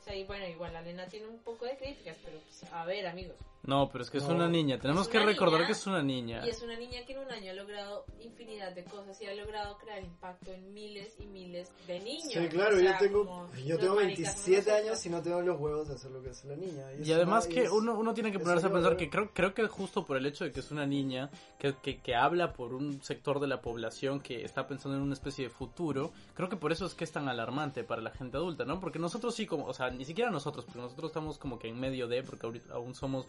[0.00, 2.84] O sea, y bueno, igual la nena tiene un poco de críticas, pero pues, a
[2.84, 3.36] ver, amigos.
[3.64, 4.78] No, pero es que es una niña.
[4.78, 6.42] Tenemos que recordar niña, que es una niña.
[6.44, 9.34] Y es una niña que en un año ha logrado infinidad de cosas y ha
[9.36, 12.32] logrado crear impacto en miles y miles de niños.
[12.32, 14.74] Sí, claro, O sea, yo tengo, yo tengo maricas somos 27 nosotros.
[14.84, 16.92] años y no tengo los huevos de hacer lo que hace la niña.
[17.04, 19.66] Y además que es- uno, uno tiene que ponerse a pensar que creo, creo que
[19.68, 23.00] justo por el hecho de que es una niña que, que, que habla por un
[23.02, 26.72] sector de la población que está pensando en una especie de futuro, creo que por
[26.72, 28.80] eso es que es tan alarmante para la gente adulta, ¿no?
[28.80, 31.78] Porque nosotros sí, como, o sea, ni siquiera nosotros, porque nosotros estamos como que en
[31.78, 33.26] medio de, porque ahorita aún somos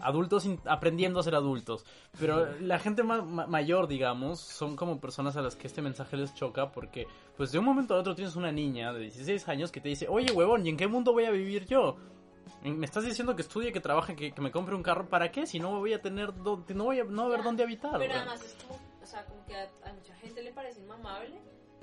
[0.00, 1.84] adultos aprendiendo a ser adultos,
[2.18, 6.16] pero la gente ma- ma- mayor, digamos, son como personas a las que este mensaje
[6.16, 9.70] les choca porque pues de un momento a otro tienes una niña de 16 años
[9.70, 11.96] que te dice, oye huevón, ¿y en qué mundo voy a vivir yo?
[12.64, 15.46] Me estás diciendo que estudie, que trabaje, que, que me compre un carro, ¿para qué?
[15.46, 17.90] Si no voy a tener, no voy a no a Ya, dónde habitar.
[17.92, 18.18] Pero ¿verdad?
[18.18, 21.40] además es como, o sea, como que a, a mucha gente le parece inmamable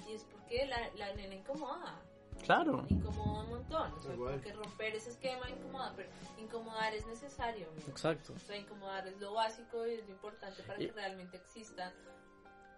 [0.09, 2.01] y es porque la, la nena incomoda.
[2.43, 2.85] Claro.
[2.89, 3.93] Incomoda un montón.
[3.93, 4.31] O sea, Tal cual.
[4.31, 7.67] como que romper ese esquema incomoda, pero incomodar es necesario.
[7.87, 8.33] Exacto.
[8.35, 11.93] O sea, incomodar es lo básico y es lo importante para Y- que realmente existan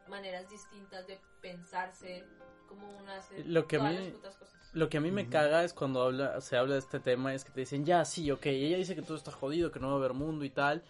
[0.10, 2.26] maneras distintas de pensarse
[2.68, 4.70] como una hace Lo que a mí- las putas cosas.
[4.74, 7.44] Lo que a mí me caga es cuando habla, se habla de este tema, es
[7.44, 9.94] que te dicen, ya, sí, ok, ella dice que todo está jodido, que no va
[9.94, 10.82] a haber mundo y tal.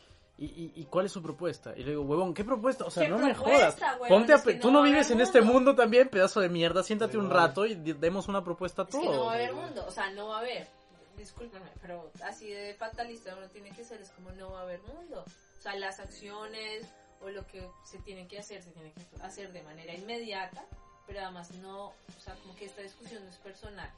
[0.41, 1.71] ¿Y, y, y cuál es su propuesta?
[1.77, 2.83] Y le digo, huevón, ¿qué propuesta?
[2.85, 3.77] O sea, ¿Qué no me jodas.
[3.79, 4.07] huevón?
[4.09, 5.75] Ponte a Es que pe- no Tú no vives en este mundo.
[5.75, 6.81] también, pedazo de mierda.
[6.81, 9.27] Siéntate un rato y demos una propuesta a Es que no todos.
[9.27, 10.67] va a haber mundo, o sea, no va a haber.
[11.15, 14.81] Discúlpenme, pero así de fatalista uno tiene que ser, es como no va a haber
[14.81, 15.23] mundo.
[15.59, 16.87] O sea, las acciones
[17.21, 20.65] o lo que se tiene que hacer, se tiene que hacer de manera inmediata,
[21.05, 23.91] pero además no, o sea, como que esta discusión no es personal.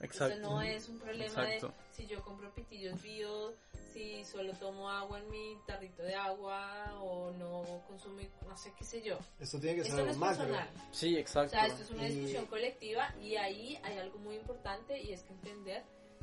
[0.00, 0.34] Exacto.
[0.36, 1.68] Esto no es un problema Exacto.
[1.68, 3.52] de si yo compro pitillos bio,
[3.92, 8.84] si solo tomo agua en mi tarrito de agua o no consumo, no sé qué
[8.84, 9.18] sé yo.
[9.38, 10.44] Eso tiene que ser Esto no algo es macro.
[10.54, 10.68] personal.
[10.92, 11.50] Sí, O exacto.
[11.50, 15.22] sea, esto es una Y- discusión colectiva y ahí hay algo muy importante y es
[15.22, 15.82] que entender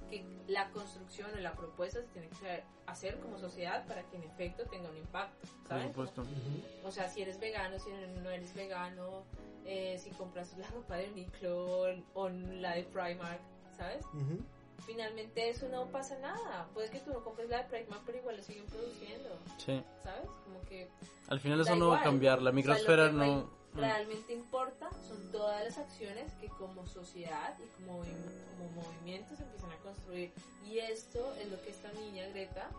[0.09, 4.23] que la construcción o la propuesta se tiene que hacer- como sociedad para que en
[4.23, 5.87] efecto tenga un impacto, Por ¿sabes?
[5.87, 6.21] supuesto.
[6.23, 6.87] Ujú.
[6.87, 7.89] O sea, si eres vegano, si
[8.21, 9.23] no eres vegano,
[9.65, 13.39] eh, si compras la ropa de Uniqlo o la de Primark,
[13.81, 14.05] ¿sabes?
[14.13, 14.37] Ujú.
[14.85, 16.67] Finalmente eso no pasa nada.
[16.73, 19.81] Puede que tú no compres la de Primark, pero igual lo siguen produciendo, Sí.
[20.03, 20.27] ¿sabes?
[20.45, 20.87] Como que
[21.29, 22.03] Al final eso no va a igual.
[22.03, 22.41] cambiar.
[22.41, 23.35] La O sea, microsfera lo que no.
[23.73, 23.77] mm.
[23.79, 29.77] realmente importa son todas las acciones que como sociedad y como, como movimientos empiezan a
[29.77, 30.31] construir.
[30.65, 32.69] Y esto es lo que esta niña Greta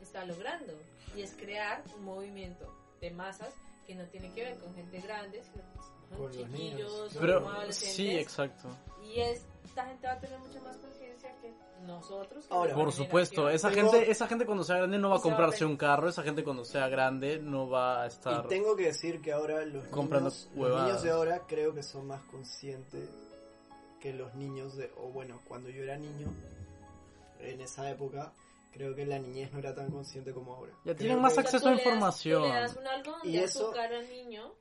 [0.00, 0.74] está logrando.
[1.16, 3.52] Y es crear un movimiento de masas
[3.86, 5.62] que no tiene que ver con gente grande, sino
[6.08, 7.12] con Con los chiquillos, niños.
[7.12, 7.94] con Pero adolescentes.
[7.94, 8.68] sí, exacto.
[9.04, 9.20] Y
[9.64, 11.52] esta gente va a tener mucha más conciencia que
[11.86, 12.46] nosotros.
[12.46, 15.20] que Ahora, Por supuesto, esa Tengo- gente, esa gente cuando sea grande no va a
[15.20, 18.84] comprarse un carro, esa gente cuando sea grande no va a estar Y tengo que
[18.86, 23.08] decir que ahora los Comprando niños, los niños de ahora creo que son más conscientes
[24.00, 26.26] que los niños de, o bueno, cuando yo era niño,
[27.40, 28.32] en esa época,
[28.72, 30.72] creo que la niñez no era tan consciente como ahora.
[30.84, 32.42] Ya Creo tienen más que- O sea, acceso a le das- información.
[32.42, 34.52] Le das un algodón Y de eso- azúcar al niño.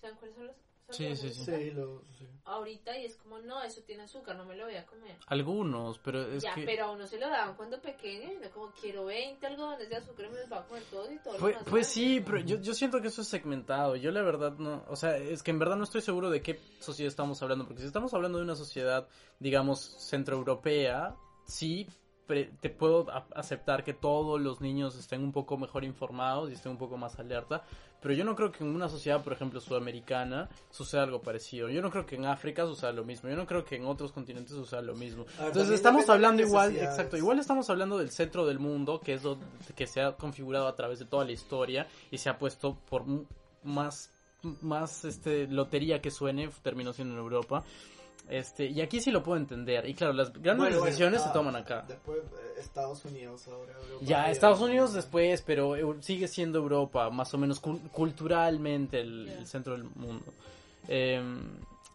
[0.00, 0.56] ¿Saben cuáles son los?
[0.90, 1.44] Sí, sí, sí.
[1.44, 2.26] Sí, lo, sí.
[2.44, 5.16] ahorita y es como, no, eso tiene azúcar, no me lo voy a comer.
[5.26, 6.64] Algunos, pero es ya, que...
[6.64, 9.96] pero a uno se lo daban cuando pequeño y no como quiero 20 algodones de
[9.96, 11.38] azúcar y me los va a comer todos y todos.
[11.40, 13.96] Pues, pues sí, pero yo, yo siento que eso es segmentado.
[13.96, 16.60] Yo la verdad no, o sea, es que en verdad no estoy seguro de qué
[16.78, 19.08] sociedad estamos hablando, porque si estamos hablando de una sociedad,
[19.40, 21.88] digamos, centroeuropea, sí,
[22.26, 26.72] pre- te puedo aceptar que todos los niños estén un poco mejor informados y estén
[26.72, 27.64] un poco más alerta,
[28.06, 31.68] pero yo no creo que en una sociedad, por ejemplo, sudamericana, suceda algo parecido.
[31.68, 33.28] Yo no creo que en África suceda lo mismo.
[33.28, 35.24] Yo no creo que en otros continentes suceda lo mismo.
[35.24, 39.24] Ver, Entonces estamos hablando igual, exacto, igual estamos hablando del centro del mundo, que es
[39.24, 39.38] lo
[39.74, 43.02] que se ha configurado a través de toda la historia y se ha puesto por
[43.64, 44.12] más
[44.60, 47.64] más este lotería que suene terminó siendo en Europa.
[48.28, 49.88] Este, y aquí sí lo puedo entender.
[49.88, 51.84] Y claro, las grandes Bueno, bueno, decisiones se ah, toman acá.
[51.86, 53.72] Después eh, Estados Unidos ahora.
[53.74, 59.00] Europa, Ya, Estados Unidos después, pero Eu- sigue siendo Europa, más o menos cul- culturalmente
[59.00, 60.24] el, el centro del mundo.
[60.88, 61.22] Eh,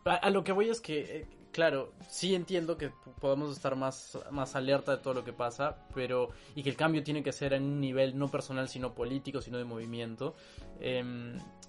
[0.05, 3.75] a, a lo que voy es que, eh, claro, sí entiendo que p- podamos estar
[3.75, 7.31] más, más alerta de todo lo que pasa, pero y que el cambio tiene que
[7.31, 10.35] ser en un nivel no personal, sino político, sino de movimiento.
[10.79, 11.03] Eh,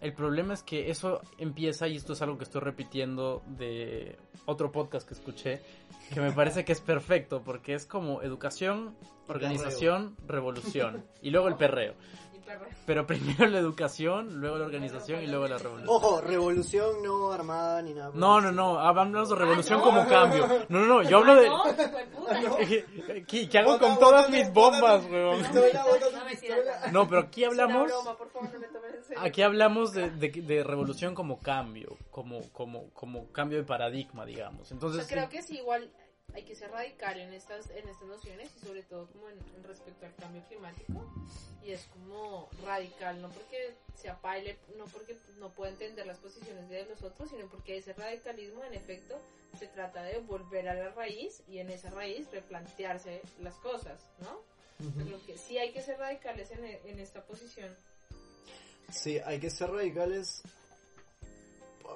[0.01, 4.17] el problema es que eso empieza, y esto es algo que estoy repitiendo de
[4.47, 5.61] otro podcast que escuché,
[6.13, 8.97] que me parece que es perfecto, porque es como educación,
[9.29, 11.95] organización, revolución, y luego el perreo.
[12.87, 15.89] Pero primero la educación, luego la organización y luego la revolución.
[15.89, 18.11] Ojo, revolución no armada ni nada.
[18.15, 19.85] No, no, no, hablamos de revolución no.
[19.85, 20.47] como cambio.
[20.69, 21.51] No, no, no, yo hablo de...
[23.27, 25.43] ¿Qué, qué hago Bota, con todas bota, mis bombas, weón?
[26.93, 27.87] No, pero aquí Es hablamos...
[27.87, 29.23] broma, por favor, no me tomes en serio.
[29.23, 34.71] Aquí hablamos de, de, de revolución como cambio, como, como, como cambio de paradigma, digamos.
[34.73, 35.91] Entonces, creo que sí, igual
[36.35, 39.65] hay que ser radical en estas, en estas nociones y sobre todo como en, en
[39.65, 41.13] respecto al cambio climático.
[41.63, 46.69] Y es como radical, no porque sea paile, no porque no pueda entender las posiciones
[46.69, 49.19] de los otros, sino porque ese radicalismo en efecto
[49.59, 54.41] se trata de volver a la raíz y en esa raíz replantearse las cosas, ¿no?
[55.05, 57.73] Creo que sí hay que ser radicales en, en esta posición.
[58.91, 60.43] Sí, hay que ser radicales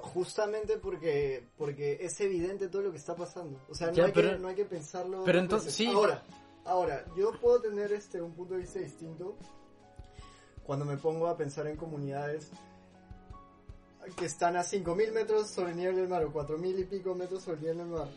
[0.01, 3.59] justamente porque porque es evidente todo lo que está pasando.
[3.69, 5.23] O sea, no, Ya, hay, pero- que, no hay que pensarlo.
[5.25, 5.87] pero entonces- sí.
[5.87, 6.23] Ahora,
[6.65, 9.35] ahora, yo puedo tener este un punto de vista distinto
[10.63, 12.51] cuando me pongo a pensar en comunidades
[14.17, 17.43] que están a 5.000 metros sobre el nivel del mar o 4.000 y pico metros
[17.43, 18.07] sobre el nivel del mar,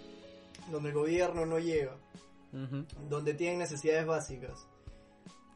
[0.70, 1.96] donde el gobierno no llega,
[3.09, 4.66] donde tienen necesidades básicas,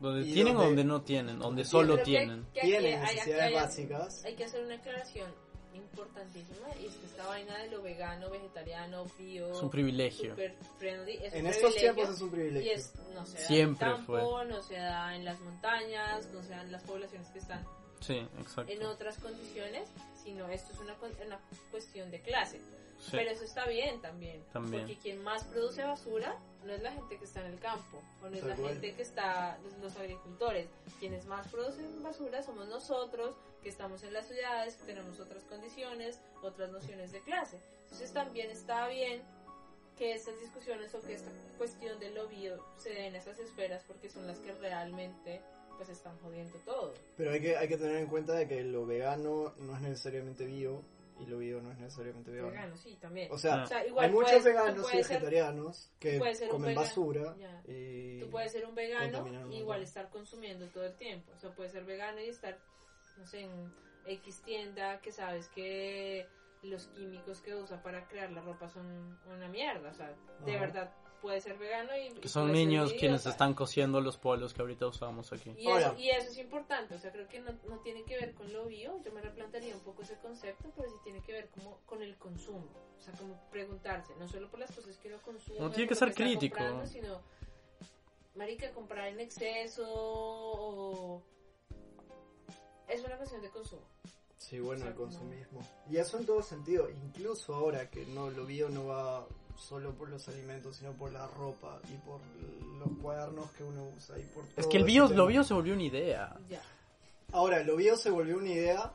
[0.00, 2.46] donde y tienen o donde- donde no tienen, donde solo tienen.
[2.52, 4.24] tienen necesidades básicas.
[4.24, 5.30] Hay que hacer una aclaración
[5.74, 10.30] importantísima y es que esta vaina de lo vegano, vegetariano, bio, Es un privilegio.
[10.30, 12.72] super friendly, es En un estos privilegio tiempos es un y privilegio.
[12.72, 14.44] es, no se da Siempre en el campo, fue.
[14.46, 17.64] no se da en las montañas, no se da en las poblaciones que están
[18.00, 18.70] Sí, exacto.
[18.72, 19.88] en otras condiciones,
[20.22, 20.94] sino esto es una,
[21.26, 22.60] una cuestión de clase.
[23.04, 23.10] Sí.
[23.12, 24.82] Pero eso está bien también, También.
[24.82, 28.30] porque quien más produce basura no es la gente que está en el campo, o
[28.30, 30.68] no es la gente que está, los, agricultores.
[30.98, 36.18] Quienes más producen basura somos nosotros, que estamos en las ciudades, que tenemos otras condiciones,
[36.42, 37.58] otras nociones de clase.
[37.84, 39.22] Entonces también está bien
[39.98, 44.08] que estas discusiones o que esta cuestión del lobby se dé en esas esferas porque
[44.08, 45.42] son las que realmente
[45.76, 46.94] pues están jodiendo todo.
[47.16, 50.46] Pero hay que, hay que tener en cuenta de que lo vegano no es necesariamente
[50.46, 50.82] bio
[51.20, 52.50] y lo bio no es necesariamente vegano.
[52.50, 53.30] Vegano, sí, también.
[53.30, 53.62] O sea, Ah.
[53.62, 56.18] O sea, igual hay muchos puedes- veganos y ser- vegetarianos que
[56.50, 57.62] comen vegano, basura ya.
[57.66, 58.20] y...
[58.20, 61.32] Tú puedes ser un vegano y igual estar consumiendo todo el tiempo.
[61.34, 62.58] O sea, puedes ser vegano y estar,
[63.18, 63.72] no sé, en
[64.06, 66.26] X tienda que sabes que
[66.62, 69.90] los químicos que usa para crear la ropa son una mierda.
[69.90, 70.60] O sea, de Ajá.
[70.60, 70.92] verdad
[71.24, 72.12] puedes ser vegano y...
[72.20, 75.54] Que son niños quienes están cosiendo los polos que ahorita usamos aquí.
[75.56, 78.34] Y, eso, y eso es importante, o sea, creo que no, no tiene que ver
[78.34, 81.48] con lo bio, yo me replantearía un poco ese concepto, pero sí tiene que ver
[81.48, 85.16] como con el consumo, o sea, como preguntarse, no solo por las cosas que uno
[85.22, 86.58] consume, No, tiene que ser crítico.
[86.84, 87.22] sino,
[88.34, 91.22] marica, comprar en exceso o...
[92.86, 93.88] Es una cuestión de consumo.
[94.36, 95.66] Sí, bueno, O sea, el consumismo.
[95.88, 100.08] Y eso en todo sentido, incluso ahora que no lo bio no va solo por
[100.08, 102.20] los alimentos, sino por la ropa y por
[102.78, 105.74] los cuadernos que uno usa y por Es que el bio, lo bio se volvió
[105.74, 106.36] una idea.
[106.48, 106.62] Ya.
[107.32, 108.92] Ahora, lo bio se volvió una idea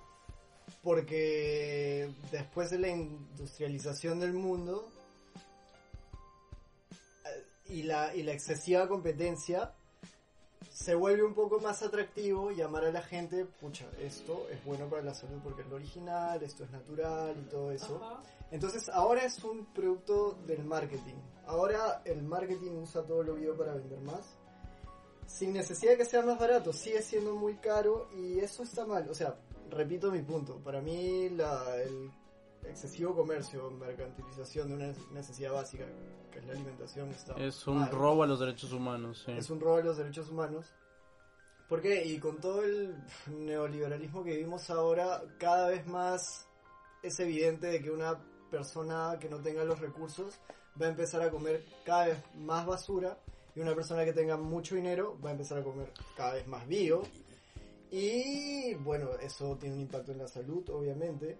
[0.84, 4.90] porque después de la industrialización del mundo
[7.26, 9.74] eh, y la, y la excesiva competencia,
[10.84, 15.02] se vuelve un poco más atractivo llamar a la gente, pucha, esto es bueno para
[15.02, 18.02] la salud porque es lo original, esto es natural y todo eso.
[18.02, 18.22] Ajá.
[18.50, 21.16] Entonces ahora es un producto del marketing.
[21.46, 24.38] Ahora el marketing usa todo lo bio para vender más.
[25.28, 29.08] Sin necesidad de que sea más barato, sigue siendo muy caro y eso está mal.
[29.10, 29.36] O sea,
[29.70, 30.60] repito mi punto.
[30.64, 32.10] Para mí la, el
[32.64, 35.86] excesivo comercio, mercantilización de una necesidad básica,
[36.40, 37.92] que es la alimentación, está Es un mal.
[37.92, 39.32] robo a los derechos humanos, sí.
[39.32, 40.66] Es un robo de los derechos humanos.
[41.68, 42.04] ¿Por qué?
[42.06, 42.96] Y con todo el
[43.28, 46.48] neoliberalismo que vivimos ahora, cada vez más
[47.04, 48.18] es evidente de que una
[48.50, 50.40] persona que no tenga los recursos
[50.82, 53.18] va a empezar a comer cada vez más basura
[53.56, 56.68] y una persona que tenga mucho dinero va a empezar a comer cada vez más
[56.68, 57.04] bio.
[57.92, 61.40] Y bueno, eso tiene un impacto en la salud, obviamente.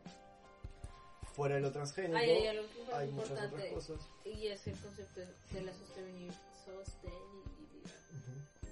[1.40, 4.02] Fuera de lo transgénico, Hay, hay algo hay muchas otras cosas.
[4.26, 6.34] y es el concepto de la sostenibil-
[6.66, 7.94] sostenibilidad.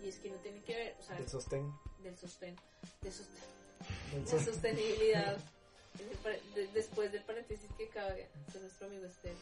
[0.04, 1.72] Y es que no tiene que ver, o sea, Del sostén.
[2.04, 2.56] del sostén,
[3.02, 4.54] de, sosten- del la sostén.
[4.54, 5.38] sostenibilidad.
[6.22, 9.36] Pare- de- después del paréntesis que acaba de hacer nuestro amigo Esther.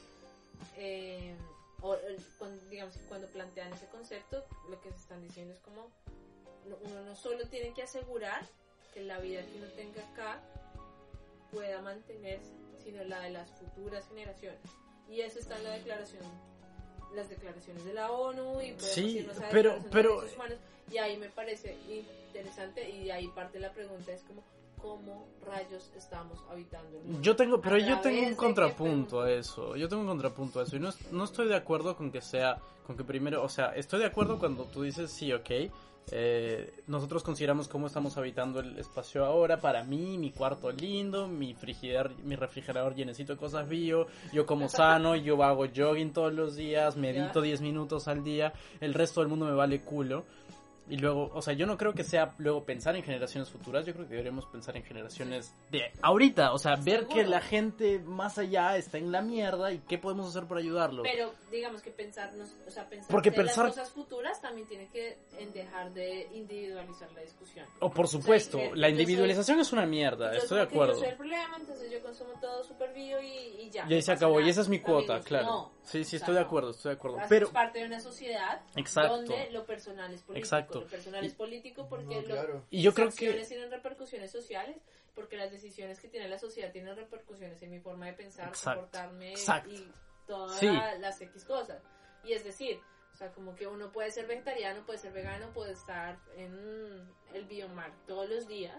[0.78, 1.36] Eh,
[1.82, 1.98] o,
[2.38, 5.90] cuando, digamos cuando plantean ese concepto, lo que se están diciendo es como
[6.70, 8.48] no- uno no solo tiene que asegurar
[8.94, 10.44] que la vida que uno tenga acá
[11.52, 12.52] pueda mantenerse,
[12.86, 14.60] sino la de las futuras generaciones.
[15.10, 16.22] Y eso está en la declaración,
[17.16, 20.58] las declaraciones de la ONU y Sí, pero- de pero- derechos humanos.
[20.92, 21.76] y ahí me parece
[22.28, 24.44] interesante y de ahí parte la pregunta es como
[24.78, 27.22] cómo rayos estamos habitando el mundo.
[27.22, 29.76] Yo tengo, pero yo tengo de un contrapunto a eso.
[29.76, 30.76] Yo tengo un contrapunto a eso.
[30.76, 34.00] Y no, no estoy de acuerdo con que sea, con que primero, o sea, estoy
[34.02, 35.50] de acuerdo cuando tú dices, sí, ok,
[36.12, 39.60] eh, nosotros consideramos cómo estamos habitando el espacio ahora.
[39.60, 44.70] Para mí, mi cuarto lindo, mi frigider, mi refrigerador llenecito de cosas bio, yo como
[44.70, 49.30] sano, yo hago jogging todos los días, medito 10 minutos al día, el resto del
[49.30, 50.26] mundo me vale culo.
[50.88, 53.94] Y luego, o sea, yo no creo que sea luego pensar en generaciones futuras, yo
[53.94, 58.38] creo que deberíamos pensar en generaciones de ahorita, o sea, ver que la gente más
[58.38, 61.02] allá está en la mierda y qué podemos hacer para ayudarlo.
[61.02, 65.18] Pero digamos que pensarnos, o sea, pensar Porque pensar- las cosas futuras también tiene que
[65.40, 67.66] en dejar de individualizar la discusión.
[67.80, 70.64] O por supuesto, O sea, que la soy- individualización es una mierda, Yo estoy de
[70.66, 70.94] acuerdo.
[70.94, 73.28] Yo soy el problema, entonces yo consumo todo super bio y,
[73.62, 73.86] y ya.
[73.90, 75.46] Y ahí no se acabó, y esa es mi cuota, Amigos, claro.
[75.48, 75.72] no.
[75.84, 77.18] sí, sí, O sea, estoy de acuerdo, estoy de acuerdo.
[77.28, 79.16] Pero, parte de una sociedad Exacto.
[79.18, 80.38] donde lo personal es político.
[80.46, 80.75] Exacto.
[80.82, 82.66] Lo personal es político porque No, lo- claro.
[82.70, 83.56] y yo mis creo acciones que...
[83.56, 84.78] tienen repercusiones sociales
[85.14, 88.82] porque las decisiones que tiene la sociedad tienen repercusiones en mi forma de pensar, Exacto,
[88.82, 89.70] comportarme exacto.
[89.72, 89.92] y
[90.28, 90.66] todas Sí.
[90.68, 91.82] la- las X cosas.
[92.24, 92.80] Y es decir,
[93.14, 97.46] o sea, como que uno puede ser vegetariano, puede ser vegano, puede estar en el
[97.46, 98.76] biomar todos los días,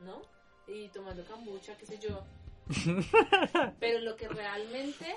[0.00, 0.22] ¿no?
[0.66, 2.24] Y tomando kombucha, qué sé yo.
[3.80, 5.14] Pero lo que realmente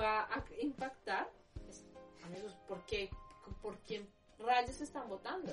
[0.00, 1.28] va a impactar
[1.68, 1.84] es,
[2.22, 3.10] amigos, ¿por qué?
[3.62, 4.08] ¿Por quién
[4.38, 5.52] rayos están votando?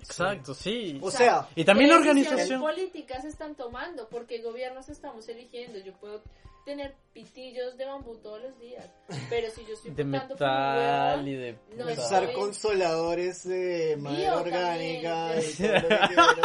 [0.00, 0.98] Exacto, sí.
[1.02, 2.60] O sea, Y también la ¿Qué decisiones organización...
[2.60, 4.08] políticas se están tomando?
[4.08, 5.78] porque gobiernos estamos eligiendo?
[5.78, 6.22] Yo puedo
[6.66, 8.86] tener pitillos de bambú todos los días,
[9.28, 11.58] pero si yo estoy De votando por un metal huevón, y de...
[11.76, 16.36] No, usar consoladores de madera orgánica y todo lo que quieras.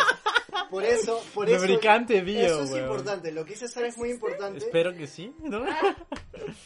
[0.70, 2.84] Por eso, por eso, Lubricante bio, eso es weón.
[2.84, 3.32] importante.
[3.32, 5.64] Lo que dice Sara es muy importante, Espero que sí, ¿no?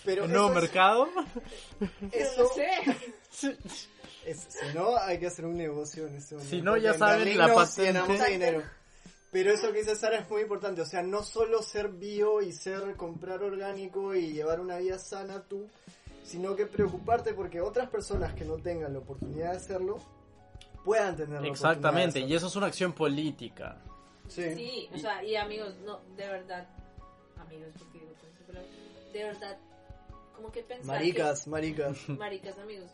[0.04, 1.08] pero ¿El eso nuevo es- mercado?
[1.16, 3.58] no eso lo sé.
[4.34, 6.56] es- si no hay que hacer un negocio en este momento.
[6.56, 8.30] Si no, ya En saben, la patente.
[8.32, 8.64] dinero.
[9.32, 12.52] Pero eso que dice Sara es muy importante, o sea, no solo ser bio y
[12.52, 15.68] ser comprar orgánico y llevar una vida sana tú,
[16.24, 19.98] sino que preocuparte porque otras personas que no tengan la oportunidad de hacerlo
[20.86, 23.82] puedan tener la Exactamente, oportunidad de y eso es una acción política.
[24.28, 24.54] Sí.
[24.56, 26.68] Sí, o sea, y amigos, no, de verdad,
[27.40, 28.14] amigos, porque digo
[29.14, 29.58] de verdad,
[30.34, 31.98] como que pensar Maricas, maricas.
[32.00, 32.90] que, maricas amigos,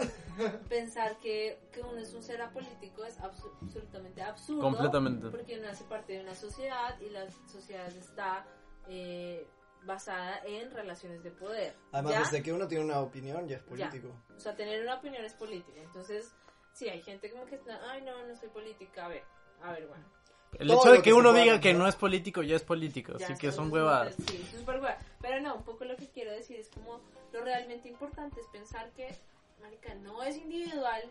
[0.67, 4.61] pensar que, que uno es un ser apolítico es absolutamente absurdo.
[4.61, 5.29] Completamente.
[5.29, 8.45] Porque uno hace parte de una sociedad y la sociedad está
[8.87, 9.47] eh,
[9.83, 11.75] basada en relaciones de poder.
[11.91, 12.19] Además, ¿ya?
[12.19, 14.09] desde que uno tiene una opinión ya es político.
[14.35, 15.81] O sea, tener una opinión es política.
[15.81, 16.33] Entonces,
[16.73, 19.05] sí, hay gente como que está, ay, no, no soy política.
[19.05, 19.23] A ver,
[19.61, 20.18] a ver, bueno.
[20.57, 23.27] El Todo hecho de que uno diga que no es político ya es político, Ya
[23.27, 24.15] así que son huevadas.
[24.27, 24.97] Sí, es súper hueva.
[25.21, 26.99] Pero no, un poco lo que quiero decir es como
[27.31, 29.15] lo realmente importante es pensar que,
[29.61, 31.03] marica, no es individual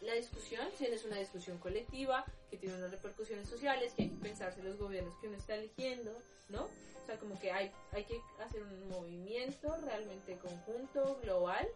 [0.00, 4.16] la discusión, sino es una discusión colectiva que tiene unas repercusiones sociales, que hay que
[4.16, 6.12] pensarse los gobiernos que uno está eligiendo,
[6.48, 6.64] ¿no?
[6.64, 11.66] O sea, como que hay, hay que hacer un movimiento realmente conjunto, global,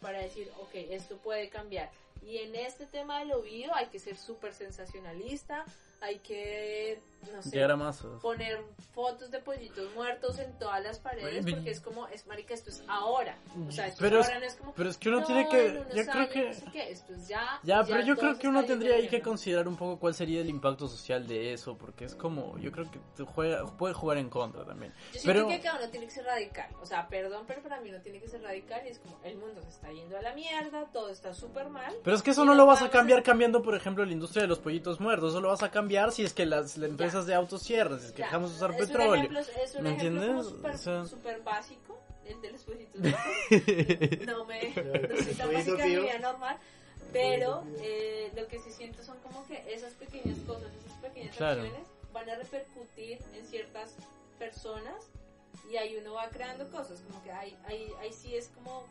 [0.00, 1.90] para decir, ok, esto puede cambiar.
[2.26, 5.64] Y en este tema del oído hay que ser súper sensacionalista,
[6.00, 6.98] hay que,
[7.32, 8.20] no sé, Llegar a masas.
[8.20, 8.60] poner
[8.92, 12.82] fotos de pollitos muertos en todas las paredes porque es como, es marica, esto es
[12.88, 13.36] ahora.
[13.68, 14.72] O sea, esto Pero es- ahora no es como.
[14.74, 17.28] pero es que uno "No, tiene que- yo creo que- no sé qué", esto es
[17.28, 17.60] ya.
[17.62, 20.14] Ya, y pero yo creo que uno tendría ahí la que considerar un poco cuál
[20.14, 23.94] sería el impacto social de eso, porque es como, yo creo que te juega, puede
[23.94, 24.92] jugar en contra también.
[25.12, 26.68] Yo siento Pero, que cada uno tiene que ser radical.
[26.80, 29.36] O sea, perdón, pero para mí uno tiene que ser radical y es como, el
[29.36, 31.94] mundo se está yendo a la mierda, todo está súper mal.
[32.04, 34.48] pero es que eso no lo vas a cambiar cambiando, por ejemplo, la industria de
[34.48, 37.34] los pollitos muertos, eso lo vas a cambiar si es que las, las empresas de
[37.34, 39.14] autos cierran, si es que Ya, dejamos de usar es un petróleo.
[39.14, 40.46] ejemplo- es un ¿Me entiendes?
[40.46, 44.26] súper O sea- súper básico, el de los pollitos locos.
[44.26, 46.56] no me no soy tan básica en mi vida normal,
[47.12, 51.62] pero eh, lo que sí siento son como que esas pequeñas cosas, esas pequeñas Claro.
[51.62, 53.94] acciones van a repercutir en ciertas
[54.38, 55.08] personas
[55.70, 58.84] y ahí uno va creando cosas, como que ahí, ahí, ahí sí es como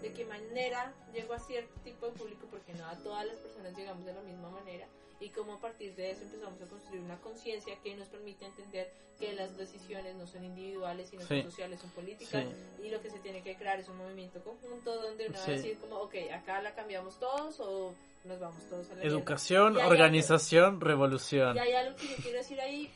[0.00, 3.76] de qué manera llego a cierto tipo de público, porque no a todas las personas
[3.76, 4.86] llegamos de la misma manera,
[5.22, 8.92] y cómo a partir de eso empezamos a construir una conciencia que nos permite entender
[9.18, 11.28] que las decisiones no son individuales, sino Sí.
[11.28, 12.44] son sociales, son políticas,
[12.82, 15.50] y lo que se tiene que crear es un movimiento conjunto donde uno va Sí.
[15.52, 17.94] a decir como, ok, acá la cambiamos todos o
[18.24, 19.02] nos vamos todos a la.
[19.04, 21.56] Educación, organización, revolución.
[21.56, 22.90] y hay algo que yo quiero decir ahí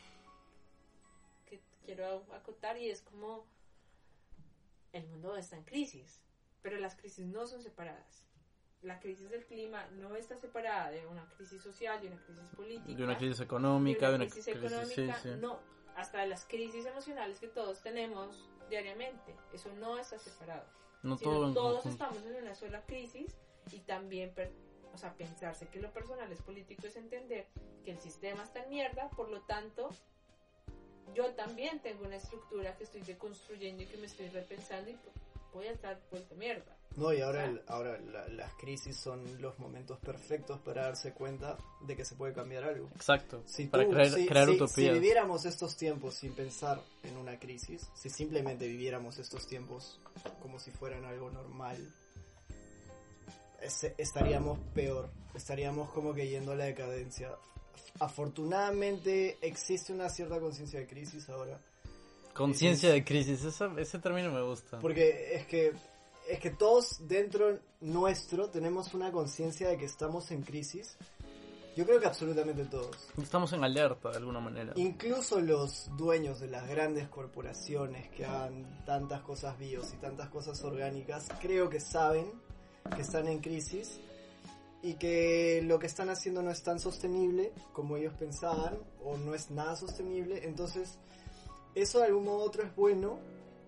[1.49, 3.47] que quiero acotar y es como
[4.93, 6.21] el mundo está en crisis,
[6.63, 8.25] pero las crisis no son separadas.
[8.83, 12.97] La crisis del clima no está separada de una crisis social, de una crisis política,
[12.97, 15.35] De una crisis económica, de una crisis económica, sí, sí.
[15.41, 15.59] no,
[15.97, 19.35] hasta de las crisis emocionales que todos tenemos diariamente.
[19.53, 20.65] Eso no está separado
[21.03, 23.35] No todo todos estamos en una sola crisis
[23.73, 24.53] y también, per-
[24.93, 27.47] o sea, pensarse que lo personal es político es entender
[27.85, 29.89] que el sistema está en mierda, por lo tanto,
[31.15, 34.99] yo también tengo una estructura que estoy deconstruyendo y que me estoy repensando y
[35.53, 36.76] voy a estar vuelta mierda.
[36.95, 40.85] No, y ahora, O sea, el- ahora la- las crisis son los momentos perfectos para
[40.85, 42.89] darse cuenta de que se puede cambiar algo.
[42.95, 43.43] Exacto.
[43.47, 44.75] Si para tú- crear, si- crear si- utopías.
[44.75, 50.01] Si viviéramos estos tiempos sin pensar en una crisis, si simplemente viviéramos estos tiempos
[50.41, 51.77] como si fueran algo normal,
[53.99, 57.31] estaríamos peor, estaríamos como que yendo a la decadencia.
[58.01, 61.59] Afortunadamente existe una cierta conciencia de crisis ahora,
[62.35, 64.79] Conciencia de crisis, ese término me gusta.
[64.81, 65.73] porque es que
[66.29, 70.97] es que todos dentro nuestro tenemos una conciencia de que estamos en crisis.
[71.77, 72.97] Yo creo que absolutamente todos.
[73.21, 74.73] Estamos en alerta de alguna manera.
[74.77, 80.63] Incluso los dueños de las grandes corporaciones que hagan tantas cosas bios y tantas cosas
[80.65, 82.33] orgánicas, creo que saben
[82.95, 84.01] que están en crisis
[84.83, 89.35] y que lo que están haciendo no es tan sostenible como ellos pensaban o no
[89.35, 90.47] es nada sostenible.
[90.47, 90.99] Entonces,
[91.75, 93.19] eso de algún modo u otro es bueno,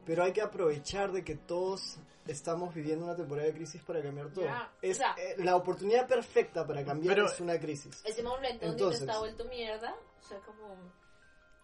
[0.07, 1.99] pero hay que aprovechar de que todos
[2.29, 4.45] estamos viviendo una temporada de crisis para cambiar todo.
[4.45, 8.03] Ya, es o sea- eh, la oportunidad perfecta para cambiar Pero- es una crisis.
[8.05, 10.77] Ese momento donde Entonces- uno está vuelto mierda, o sea, como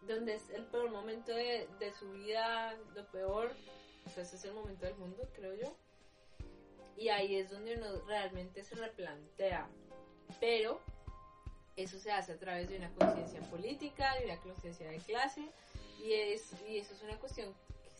[0.03, 3.53] donde es el peor momento de, de su vida, lo peor,
[4.07, 5.77] o sea, ese es el momento del mundo, creo yo.
[6.97, 9.69] Y ahí es donde uno realmente se replantea.
[10.41, 10.81] Pero
[11.77, 15.51] eso se hace a través de una conciencia política, de una conciencia de clase,
[16.01, 17.53] y, es, y eso es una cuestión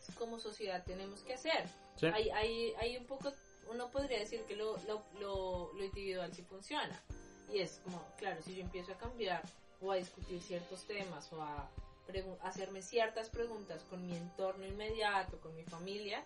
[0.07, 1.65] que como sociedad tenemos que hacer.
[1.97, 2.07] Sí.
[2.07, 3.33] Hay, hay, hay un poco,
[3.71, 7.01] uno podría decir que lo, lo, lo, lo individual sí funciona.
[7.53, 9.43] Y es como, claro, si yo empiezo a cambiar
[9.81, 11.69] o a discutir ciertos temas o a
[12.43, 16.25] hacerme ciertas preguntas con mi entorno inmediato, con mi familia,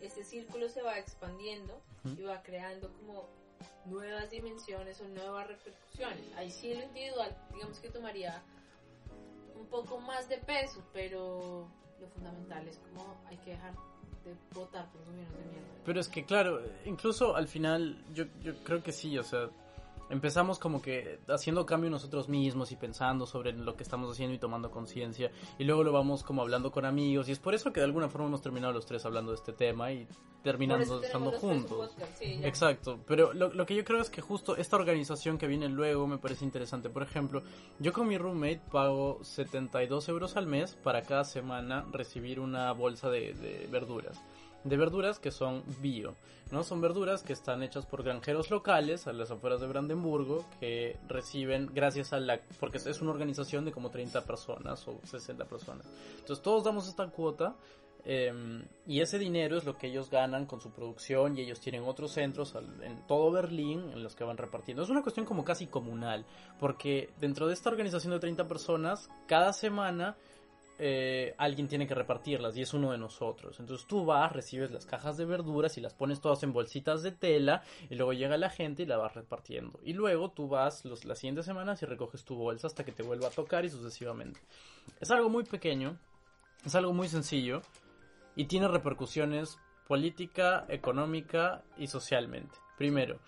[0.00, 3.28] este círculo se va expandiendo y va creando como
[3.84, 6.34] nuevas dimensiones o nuevas repercusiones.
[6.36, 8.42] Ahí sí lo individual, digamos que tomaría
[9.54, 11.68] un poco más de peso, pero
[12.00, 13.74] lo fundamental es como hay que dejar
[14.24, 15.68] de votar por gobiernos de mierda.
[15.84, 19.48] Pero es que, claro, incluso al final, yo, yo creo que sí, o sea,
[20.10, 24.38] empezamos como que haciendo cambio nosotros mismos y pensando sobre lo que estamos haciendo y
[24.38, 27.80] tomando conciencia, y luego lo vamos como hablando con amigos, y es por eso que
[27.80, 30.06] de alguna forma hemos terminado los tres hablando de este tema y
[30.42, 31.94] terminando estando juntos.
[32.18, 32.40] sí.
[32.42, 36.06] Exacto, pero lo, lo que yo creo es que justo esta organización que viene luego
[36.06, 36.88] me parece interesante.
[36.88, 37.42] Por ejemplo,
[37.78, 43.10] yo con mi roommate pago 72 euros al mes para cada semana recibir una bolsa
[43.10, 44.20] de, de verduras.
[44.64, 46.16] De verduras que son bio,
[46.50, 46.64] ¿no?
[46.64, 51.70] Son verduras que están hechas por granjeros locales a las afueras de Brandenburgo que reciben
[51.72, 52.40] gracias a la...
[52.58, 55.86] porque es una organización de como 30 personas o 60 personas.
[56.18, 57.56] Entonces todos damos esta cuota
[58.04, 58.32] eh,
[58.86, 62.12] y ese dinero es lo que ellos ganan con su producción y ellos tienen otros
[62.12, 64.82] centros en todo Berlín en los que van repartiendo.
[64.82, 66.24] Es una cuestión como casi comunal,
[66.58, 70.16] porque dentro de esta organización de 30 personas, cada semana
[70.82, 73.60] eh, alguien tiene que repartirlas y es uno de nosotros.
[73.60, 77.12] Entonces tú vas, recibes las cajas de verduras y las pones todas en bolsitas de
[77.12, 79.78] tela y luego llega la gente y la vas repartiendo.
[79.84, 83.02] Y luego tú vas los, las siguientes semanas y recoges tu bolsa hasta que te
[83.02, 84.40] vuelva a tocar y sucesivamente.
[85.00, 85.98] Es algo muy pequeño,
[86.64, 87.60] es algo muy sencillo
[88.34, 92.56] y tiene repercusiones política, económica y socialmente.
[92.78, 93.18] Primero,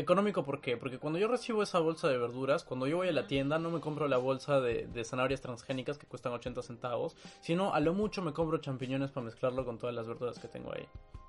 [0.00, 0.76] económico ¿por qué?
[0.76, 3.70] Porque cuando yo recibo esa bolsa de verduras, cuando yo voy a la tienda no
[3.70, 7.94] me compro la bolsa de, de zanahorias transgénicas que cuestan 80 centavos, sino a lo
[7.94, 10.86] mucho me compro champiñones para mezclarlo con todas las verduras que tengo ahí.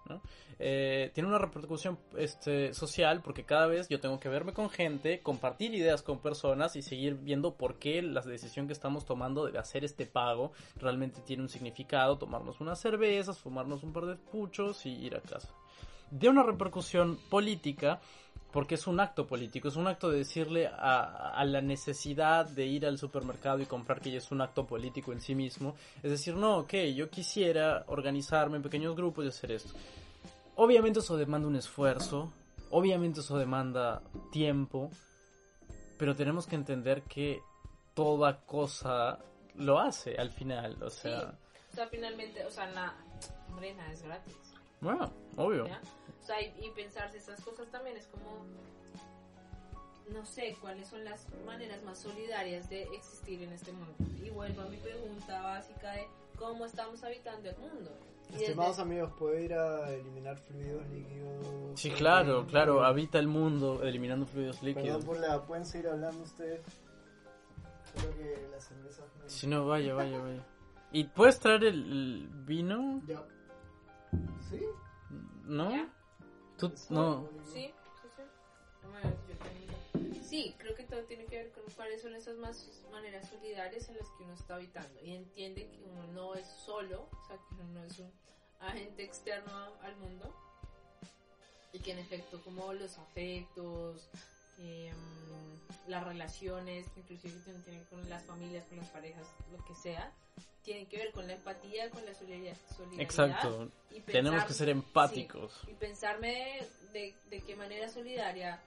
[0.08, 0.22] ¿no?
[0.58, 5.22] Eh, tiene una repercusión este, social porque cada vez yo tengo que verme con gente,
[5.22, 9.58] compartir ideas con personas y seguir viendo por qué la decisión que estamos tomando de
[9.58, 14.86] hacer este pago realmente tiene un significado, tomarnos unas cervezas, fumarnos un par de puchos
[14.86, 15.50] y ir a casa.
[16.12, 18.02] De una repercusión política
[18.52, 22.66] porque es un acto político, es un acto de decirle a, a, la necesidad de
[22.66, 25.76] ir al supermercado y comprar que ya es un acto político en sí mismo.
[26.02, 29.74] Es decir, no, ok, yo quisiera organizarme en pequeños grupos y hacer esto.
[30.56, 32.34] Obviamente eso demanda un esfuerzo,
[32.72, 34.90] obviamente eso demanda tiempo,
[35.98, 37.42] pero tenemos que entender que
[37.94, 39.20] toda cosa
[39.56, 41.22] lo hace al final, o sea...
[41.22, 41.28] Sí.
[41.72, 42.96] O sea, finalmente, o sea, la...
[43.50, 44.36] Hombre, nada es gratis.
[44.82, 45.68] Bueno, obvio.
[45.68, 45.80] ¿ya?
[46.30, 48.46] Sea, y, y pensarse esas cosas también es como,
[50.14, 53.96] no sé, cuáles son las maneras más solidarias de existir en este mundo.
[54.24, 56.06] Y vuelvo a mi pregunta básica de
[56.38, 57.92] cómo estamos habitando el mundo.
[58.30, 61.80] Desde- Estimados amigos, ¿puedo ir a eliminar fluidos líquidos?
[61.80, 65.06] Sí, claro, claro, eh, habita el mundo eliminando fluidos Perdón líquidos.
[65.06, 65.42] por la...
[65.48, 66.62] ¿Pueden seguir hablando ustedes?
[67.96, 69.06] Creo que las cervezas...
[69.24, 70.44] me- Si no, vaya, vaya, vaya.
[70.92, 73.02] ¿Y puedes traer el, el vino?
[73.08, 73.24] Ya.
[74.48, 74.62] ¿Sí?
[75.46, 75.72] ¿No?
[75.72, 75.90] ¿Ya?
[76.60, 77.30] Tú, no.
[77.54, 77.74] Sí,
[80.30, 83.98] sí, creo que todo tiene que ver con cuáles son esas más maneras solidarias en
[83.98, 85.00] las que uno está habitando.
[85.04, 88.12] Y entiende que uno no es solo, o sea, que uno no es un
[88.60, 89.52] agente externo
[89.82, 90.36] al mundo.
[91.72, 94.10] Y que en efecto como los afectos,
[94.60, 94.92] eh,
[95.88, 100.12] las relaciones, inclusive que uno tiene con las familias, con las parejas, lo que sea,
[100.64, 102.56] tienen que ver con la empatía, con la solidaridad.
[102.98, 103.72] Exacto.
[103.92, 105.60] y Tenemos que ser empáticos.
[105.66, 108.62] sí, y pensarme de, de qué manera solidaria,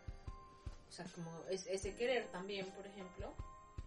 [0.88, 3.34] o sea, como es, ese querer también, por ejemplo,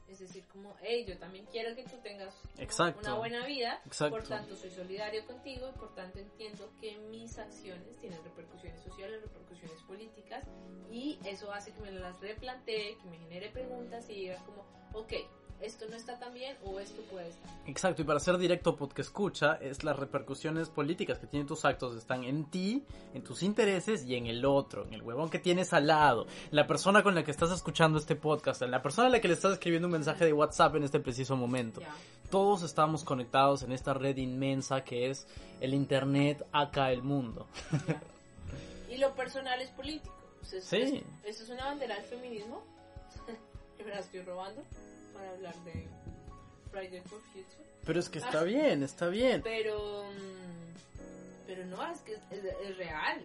[0.07, 2.99] es decir, como, hey, yo también quiero que tú tengas Exacto.
[3.01, 4.15] una buena vida, Exacto.
[4.17, 9.21] por tanto soy solidario contigo y por tanto entiendo que mis acciones tienen repercusiones sociales,
[9.21, 10.45] repercusiones políticas
[10.91, 15.13] y eso hace que me las replantee, que me genere preguntas y diga como, ok,
[15.61, 17.49] esto no está tan bien o esto puede estar.
[17.65, 21.95] Exacto, y para ser directo porque escucha, es las repercusiones políticas que tienen tus actos
[21.95, 22.83] están en ti,
[23.13, 26.67] en tus intereses y en el otro, en el huevón que tienes al lado, la
[26.67, 29.33] persona con la que estás escuchando este podcast, en la persona a la que le
[29.33, 31.81] estás escribiendo un mensaje de WhatsApp en este preciso momento.
[31.81, 31.93] Ya.
[32.29, 35.27] Todos estamos conectados en esta red inmensa que es
[35.61, 37.47] el Internet acá el mundo.
[37.87, 38.01] Ya.
[38.89, 40.15] Y lo personal es político.
[40.41, 40.77] O sea, Sí.
[41.25, 42.63] es- ¿Eso es una bandera del feminismo?
[43.77, 44.61] que me la estoy robando
[45.15, 45.87] para hablar de
[46.71, 47.65] Friday for Future.
[47.85, 49.41] Pero es que está bien, está bien.
[49.43, 50.03] Pero.
[50.03, 53.21] mm, Pero no, es que es, es- es real.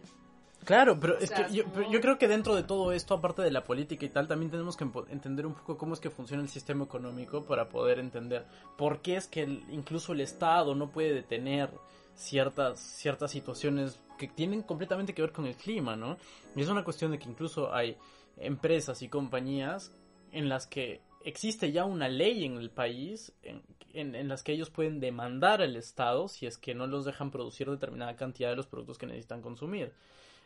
[0.64, 2.92] Claro, pero O es sea, que yo, como- pero yo creo que dentro de todo
[2.92, 6.00] esto, aparte de la política y tal, también tenemos que entender un poco cómo es
[6.00, 8.44] que funciona el sistema económico para poder entender
[8.76, 11.70] por qué es que el- incluso el Estado no puede detener
[12.14, 16.18] ciertas, ciertas situaciones que tienen completamente que ver con el clima, ¿no?
[16.54, 17.96] Y es una cuestión de que incluso hay
[18.36, 19.92] empresas y compañías
[20.30, 23.62] en las que existe ya una ley en el país en,
[23.92, 27.70] en, las que ellos pueden demandar al Estado si es que no los dejan producir
[27.70, 29.92] determinada cantidad de los productos que necesitan consumir.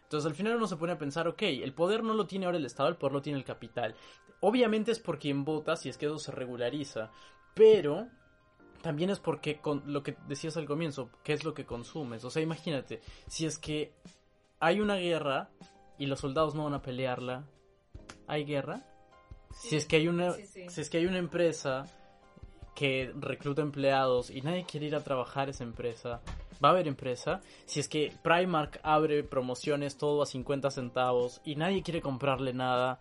[0.05, 2.59] Entonces al final uno se pone a pensar, ok, el poder no lo tiene ahora
[2.59, 3.95] el Estado, el poder lo tiene el capital.
[4.41, 7.11] Obviamente es por quien vota si es que eso se regulariza,
[7.55, 8.09] pero
[8.83, 12.25] también es porque con lo que decías al comienzo, ¿qué es lo que consumes?
[12.25, 13.95] O sea, imagínate, si es que
[14.61, 15.51] hay una guerra
[15.99, 17.45] y los soldados no van a pelearla,
[18.27, 18.85] ¿hay guerra?
[19.65, 20.69] Sí, Si es que hay una, sí, sí.
[20.69, 21.87] si es que hay una empresa
[22.75, 26.21] que recluta empleados y nadie quiere ir a trabajar esa empresa,
[26.63, 27.41] va a haber empresa.
[27.65, 33.01] Si es que Primark abre promociones todo a 50 centavos y nadie quiere comprarle nada,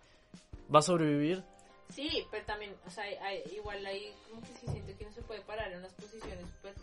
[0.74, 1.42] ¿va a sobrevivir?
[1.90, 5.22] Sí, pero también, o sea, hay- igual ahí como que sí siento que no se
[5.22, 6.74] puede parar en unas posiciones súper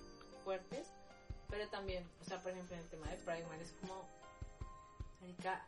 [0.43, 0.87] fuertes,
[1.49, 4.05] pero también, o sea, por ejemplo, en el tema de Primark es como,
[5.21, 5.65] marica,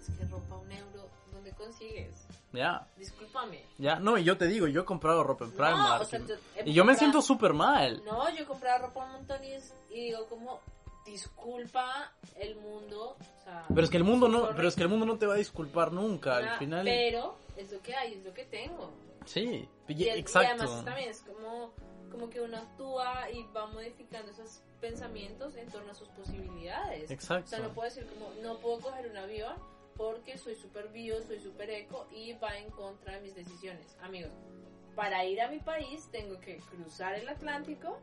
[0.00, 2.26] es que ropa un euro, ¿dónde consigues?
[2.52, 3.64] Ya, Discúlpame.
[3.78, 4.00] ya.
[4.00, 5.76] No, y yo te digo, yo he comprado ropa en Primark.
[5.76, 8.02] No, o sea, y- yo y yo me comprado- siento súper mal.
[8.04, 10.60] No, yo he comprado ropa un montón y, es- y digo como,
[11.04, 13.64] disculpa el mundo, o sea...
[13.68, 14.54] Pero es que el mundo no, sorry.
[14.56, 16.36] pero es que el mundo no te va a disculpar nunca.
[16.36, 18.92] Al final, Pero es lo que hay, es lo que tengo.
[19.26, 20.64] sí, y- el- y exacto.
[20.64, 21.72] además también es como,
[22.10, 27.10] como que uno actúa y va modificando esos pensamientos en torno a sus posibilidades.
[27.10, 27.44] Exacto.
[27.46, 29.54] O sea, no puedo decir como, no puedo coger un avión
[29.96, 33.96] porque soy súper bio, soy súper eco y va en contra de mis decisiones.
[34.02, 34.30] Amigos,
[34.94, 38.00] para ir a mi país tengo que cruzar el Atlántico.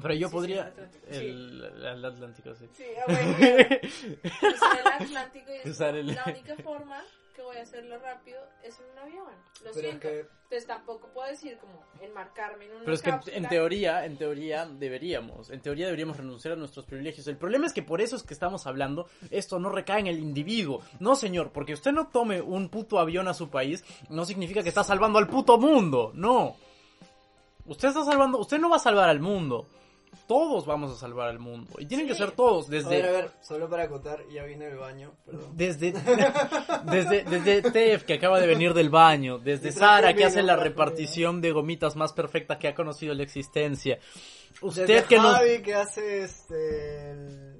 [0.00, 0.60] Pero yo Sí, sí, podría.
[0.62, 1.06] el Atlántico.
[1.08, 2.68] el, el Atlántico, sí.
[2.72, 3.36] Sí, ah, bueno,
[4.40, 8.78] cruzar el Atlántico y es el- la única forma que voy a hacerlo rápido es
[8.78, 9.26] en un avión.
[9.64, 10.00] Lo Pero es siento.
[10.00, 14.16] que Entonces tampoco puedo decir como enmarcarme en una Pero es que en teoría, en
[14.16, 17.26] teoría deberíamos, en teoría deberíamos renunciar a nuestros privilegios.
[17.26, 20.18] El problema es que por eso es que estamos hablando, esto no recae en el
[20.18, 20.82] individuo.
[21.00, 24.68] No, señor, porque usted no tome un puto avión a su país, no significa que
[24.68, 26.12] está salvando al puto mundo.
[26.14, 26.56] No.
[27.64, 29.66] Usted está salvando, usted no va a salvar al mundo.
[30.26, 31.70] Todos vamos a salvar al mundo.
[31.78, 32.90] Y tienen que ser todos, A desde...
[32.90, 35.56] ver, a ver, solo para acotar, ya vine del baño, perdón.
[35.56, 35.92] Desde,
[36.84, 40.56] desde, desde Tef, que acaba de venir del baño, desde Sara, que hace vino, la
[40.56, 43.98] repartición de gomitas más perfecta que ha conocido la existencia.
[44.60, 45.36] Usted Desde que nos...
[45.36, 47.10] Javi que hace este...
[47.10, 47.51] el-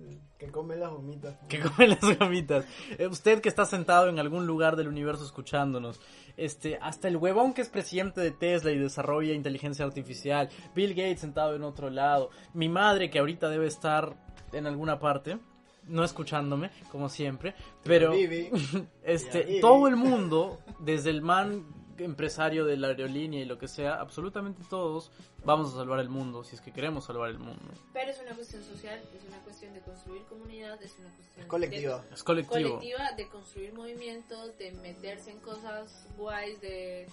[0.43, 1.37] que come las gomitas.
[1.49, 2.65] Que come las gomitas.
[2.99, 6.01] Eh, Usted que está sentado en algún lugar del universo escuchándonos.
[6.37, 10.49] Este, hasta el huevón que es presidente de Tesla y desarrolla inteligencia artificial.
[10.75, 12.31] Bill Gates sentado en otro lado.
[12.55, 14.17] Mi madre que ahorita debe estar
[14.53, 15.39] en alguna parte.
[15.87, 17.55] No escuchándome, como siempre.
[17.85, 18.13] Pero...
[19.05, 21.67] Este, todo el mundo, desde el man
[22.05, 25.11] empresario de la aerolínea y lo que sea, absolutamente todos
[25.45, 27.63] vamos a salvar el mundo, si es que queremos salvar el mundo.
[27.93, 31.47] Pero es una cuestión social, es una cuestión de construir comunidad, es una cuestión Es
[31.47, 32.05] colectiva.
[32.13, 32.79] Es colectivo.
[32.79, 37.09] colectiva, de construir movimientos, de meterse en cosas guays, de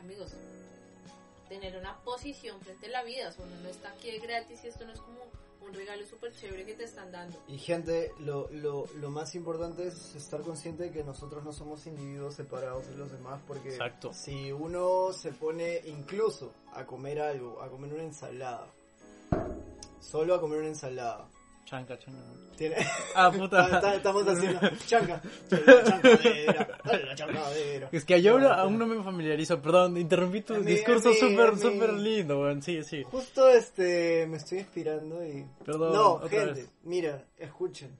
[0.00, 0.32] amigos,
[1.48, 3.28] tener una posición frente a la vida.
[3.28, 5.20] O sea, uno no está aquí de gratis y esto no es como
[5.66, 7.36] un regalo súper chévere que te están dando.
[7.48, 11.86] Y gente, lo, lo, lo más importante es estar consciente de que nosotros no somos
[11.86, 14.12] individuos separados de los demás porque Exacto.
[14.12, 18.66] si uno se pone incluso a comer algo, a comer una ensalada,
[20.00, 21.28] solo a comer una ensalada,
[21.64, 22.18] Chanca, chanca.
[23.16, 23.94] Ah, puta.
[23.96, 27.88] estamos haciendo chanca, la chancadera, la chancadera.
[27.90, 31.14] Es que yo aún no me familiarizo, perdón, interrumpí tu A mí, discurso a a
[31.16, 32.62] súper, súper lindo, weón.
[32.62, 33.02] Sí, sí.
[33.10, 36.70] Justo este me estoy inspirando y Perdón, no, gente, vez.
[36.84, 37.96] mira, escuchen.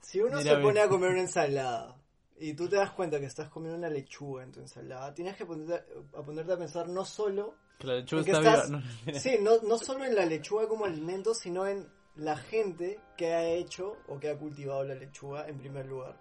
[0.00, 1.96] Si uno Mira, se pone a comer una ensalada
[2.38, 5.46] y tú te das cuenta que estás comiendo una lechuga en tu ensalada, tienes que
[5.46, 8.52] ponerte a, a ponerte a pensar no solo Que la lechuga está viva.
[8.54, 8.70] estás-
[9.06, 13.32] No, sí, no, no solo en la lechuga como alimento, sino en la gente que
[13.32, 16.16] ha hecho o que ha cultivado la lechuga en primer lugar.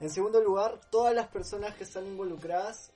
[0.00, 2.92] En segundo lugar, todas las personas que están involucradas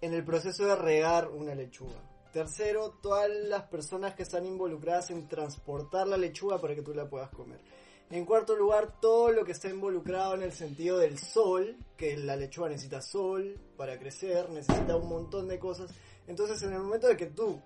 [0.00, 2.00] en el proceso de regar una lechuga.
[2.32, 7.08] Tercero, todas las personas que están involucradas en transportar la lechuga para que tú la
[7.08, 7.60] puedas comer.
[8.08, 12.36] En cuarto lugar, todo lo que está involucrado en el sentido del sol, que la
[12.36, 15.92] lechuga necesita sol para crecer, necesita un montón de cosas.
[16.26, 17.60] Entonces, en el momento de que tú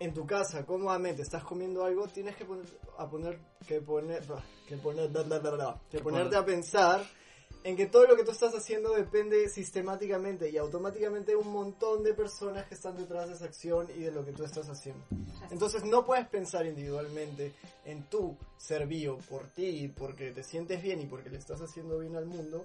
[0.00, 2.66] en tu casa cómodamente estás comiendo algo, tienes que poner
[2.98, 4.22] a poner que poner
[4.66, 7.04] que poner bla, bla, bla, que ponerte poner- a pensar
[7.64, 12.04] en que todo lo que tú estás haciendo depende sistemáticamente y automáticamente de un montón
[12.04, 15.04] de personas que están detrás de esa acción y de lo que tú estás haciendo.
[15.50, 17.52] Entonces no puedes pensar individualmente
[17.84, 21.98] en tu ser vivo por ti, porque te sientes bien y porque le estás haciendo
[21.98, 22.64] bien al mundo,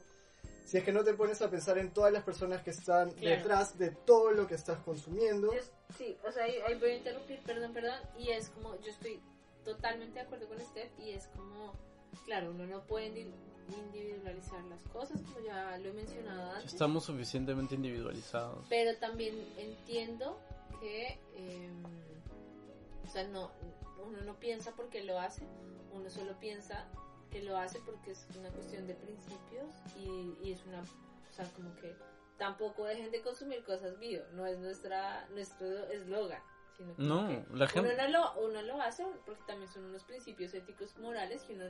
[0.65, 3.35] si es que no te pones a pensar en todas las personas que están Claro.
[3.37, 5.51] detrás de todo lo que estás consumiendo.
[5.51, 9.21] Es- sí, o sea, ahí, voy a interrumpir, perdón, perdón, y es como, yo estoy
[9.65, 11.73] totalmente de acuerdo con Steph, y es como,
[12.25, 13.33] claro, uno no puede indi-
[13.77, 18.65] individualizar las cosas, como ya lo he mencionado antes, Estamos suficientemente individualizados.
[18.69, 20.37] pero también entiendo
[20.81, 21.69] que, eh,
[23.05, 23.51] o sea, no,
[24.05, 25.43] uno no piensa porque lo hace,
[25.93, 26.87] uno solo piensa
[27.33, 29.65] que lo hace porque es una cuestión de principios
[29.97, 31.95] y, es una, o sea, como que
[32.37, 36.41] tampoco dejen de consumir cosas bio, no es nuestra nuestro eslogan,
[36.77, 37.93] sino No, que la gente...
[37.93, 41.65] uno no lo uno lo hace porque también son unos principios éticos morales que uno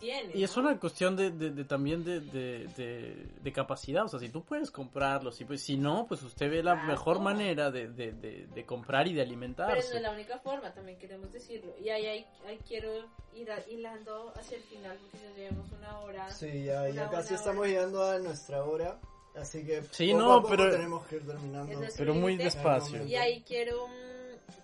[0.00, 0.32] tiene.
[0.36, 0.62] Y es ¿no?
[0.64, 4.44] una cuestión de, de- de también de, de, de- de capacidad, o sea, si tú
[4.44, 6.88] puedes comprarlo, si, pues, si no, pues usted ve la Claro.
[6.88, 9.96] mejor manera de, de, de- de comprar y de Pero no alimentarse.
[9.96, 11.74] es la única forma, también queremos decirlo.
[11.78, 12.90] Y ahí, ahí, ahí quiero
[13.34, 16.30] ir a- hilando hacia el final porque ya llevamos una hora.
[16.30, 17.68] Sí, ya, ya casi estamos hora.
[17.68, 18.98] llegando a nuestra hora,
[19.36, 21.82] así que Sí, poco no, a poco pero- tenemos que ir terminando.
[21.82, 23.04] Es Pero muy despacio.
[23.04, 23.86] Y ahí quiero,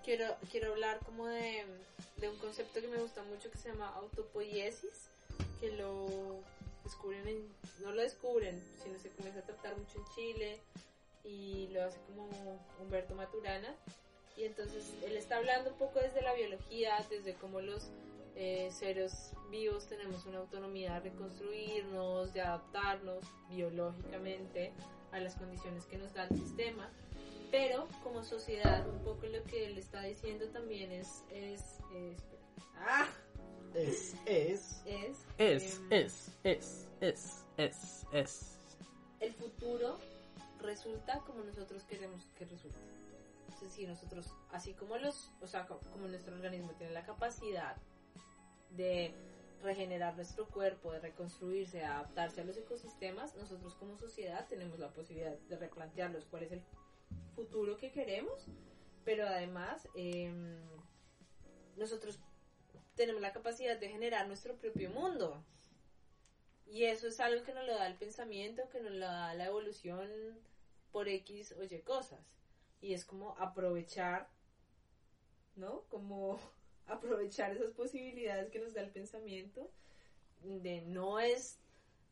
[0.04, 1.64] quiero, quiero hablar como de,
[2.18, 5.08] de un concepto que me gusta mucho que se llama autopoiesis,
[5.60, 6.42] que lo
[6.84, 7.48] descubren, en-
[7.82, 10.60] no lo descubren, sino se comienza a tratar mucho en Chile
[11.24, 12.28] y lo hace como
[12.80, 13.74] Humberto Maturana.
[14.36, 17.88] Y entonces él está hablando un poco desde la biología, desde cómo los
[18.36, 24.72] eh, seres vivos tenemos una autonomía de reconstruirnos, de adaptarnos biológicamente
[25.12, 26.88] a las condiciones que nos da el sistema.
[27.50, 32.18] Pero como sociedad, un poco lo que él está diciendo también es, es, es,
[32.76, 33.08] ah,
[33.74, 38.58] Es, es, es, Es, em, es, es, es, es, es.
[39.20, 39.98] el futuro
[40.60, 42.78] resulta como nosotros queremos que resulte.
[43.52, 47.76] Es decir, nosotros, así como los, o sea, co- como nuestro organismo tiene la capacidad
[48.70, 49.12] de
[49.62, 54.88] regenerar nuestro cuerpo, de reconstruirse, de adaptarse a los ecosistemas, nosotros como sociedad tenemos la
[54.92, 56.62] posibilidad de replantearnos cuál es el
[57.30, 58.46] futuro que queremos,
[59.04, 60.58] pero además em,
[61.76, 62.18] nosotros
[62.94, 65.42] tenemos la capacidad de generar nuestro propio mundo.
[66.66, 69.46] Y eso es algo que nos lo da el pensamiento, que nos lo da la
[69.46, 70.08] evolución
[70.92, 72.20] por X o Y cosas.
[72.80, 74.28] Y es como aprovechar,
[75.56, 75.82] ¿no?
[75.88, 76.38] Como
[76.86, 79.70] aprovechar esas posibilidades que nos da el pensamiento,
[80.42, 81.58] de no es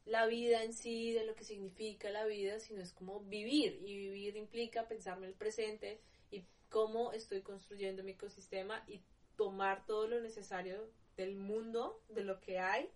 [0.09, 3.81] la vida en sí, de lo que significa la vida, sino es como vivir.
[3.85, 6.01] Y vivir implica pensarme el presente
[6.31, 9.03] y cómo estoy construyendo mi ecosistema y
[9.37, 12.89] tomar todo lo necesario del mundo, de lo que hay,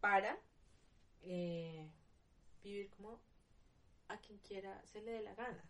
[0.00, 0.38] para
[1.22, 1.86] eh,
[2.62, 3.20] vivir como
[4.08, 5.62] a quien quiera se le dé la gana.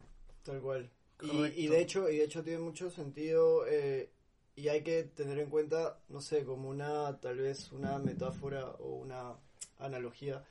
[0.42, 0.90] Tal cual.
[1.20, 4.10] Y, de hecho, y de hecho tiene mucho sentido eh,
[4.54, 8.94] y hay que tener en cuenta, no sé, como una, tal vez una metáfora o
[8.94, 9.36] una
[9.78, 10.44] analogía.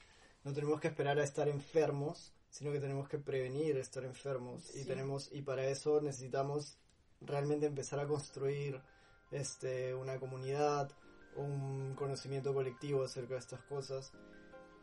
[0.47, 4.85] No tenemos que esperar a estar enfermos, sino que tenemos que prevenir estar enfermos y
[4.85, 6.77] tenemos y para eso necesitamos
[7.19, 8.81] realmente empezar a construir
[9.29, 10.89] este una comunidad,
[11.35, 14.13] un conocimiento colectivo acerca de estas cosas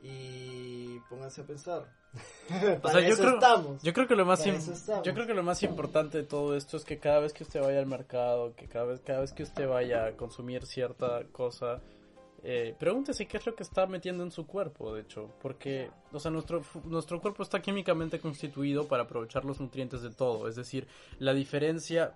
[0.03, 1.91] y pónganse a pensar.
[2.83, 3.83] para yo eso creo- estamos.
[3.83, 6.85] Yo creo que lo más yo creo que lo más importante de todo esto es
[6.85, 9.67] que cada vez que usted vaya al mercado, que cada vez cada vez que usted
[9.67, 11.81] vaya a consumir cierta cosa,
[12.45, 16.20] eh, pregúntese qué es lo que está metiendo en su cuerpo, de hecho, porque o
[16.20, 20.86] sea, nuestro nuestro cuerpo está químicamente constituido para aprovechar los nutrientes de todo, es decir,
[21.18, 22.14] la diferencia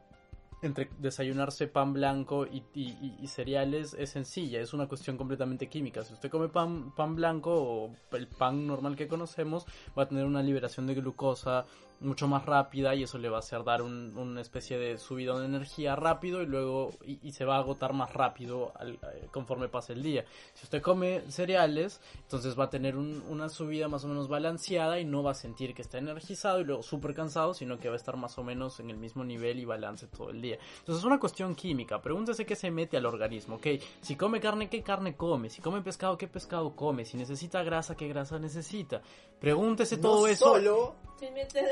[0.60, 6.02] entre desayunarse pan blanco y- y cereales es sencilla, es una cuestión completamente química.
[6.02, 9.66] Si usted come pan, pan blanco o el pan normal que conocemos,
[9.96, 11.64] va a tener una liberación de glucosa
[12.00, 15.40] mucho más rápida y eso le va a hacer dar un- una especie de subidón
[15.40, 19.28] de energía rápido y luego y, y se va a agotar más rápido al- eh,
[19.32, 20.24] conforme pase el día.
[20.54, 25.00] Si usted come cereales, entonces va a tener un- una subida más o menos balanceada
[25.00, 27.94] y no va a sentir que está energizado y luego súper cansado, sino que va
[27.94, 30.58] a estar más o menos en el mismo nivel y balance todo el día.
[30.80, 32.00] Entonces es una cuestión química.
[32.00, 33.66] Pregúntese qué se mete al organismo, ¿ok?
[34.00, 35.50] Si come carne, ¿qué carne come?
[35.50, 37.04] Si come pescado, ¿qué pescado come?
[37.04, 39.02] Si necesita grasa, ¿qué grasa necesita?
[39.40, 40.44] Pregúntese no todo eso.
[40.52, 40.94] solo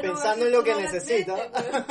[0.01, 1.37] Pensando en lo que necesita.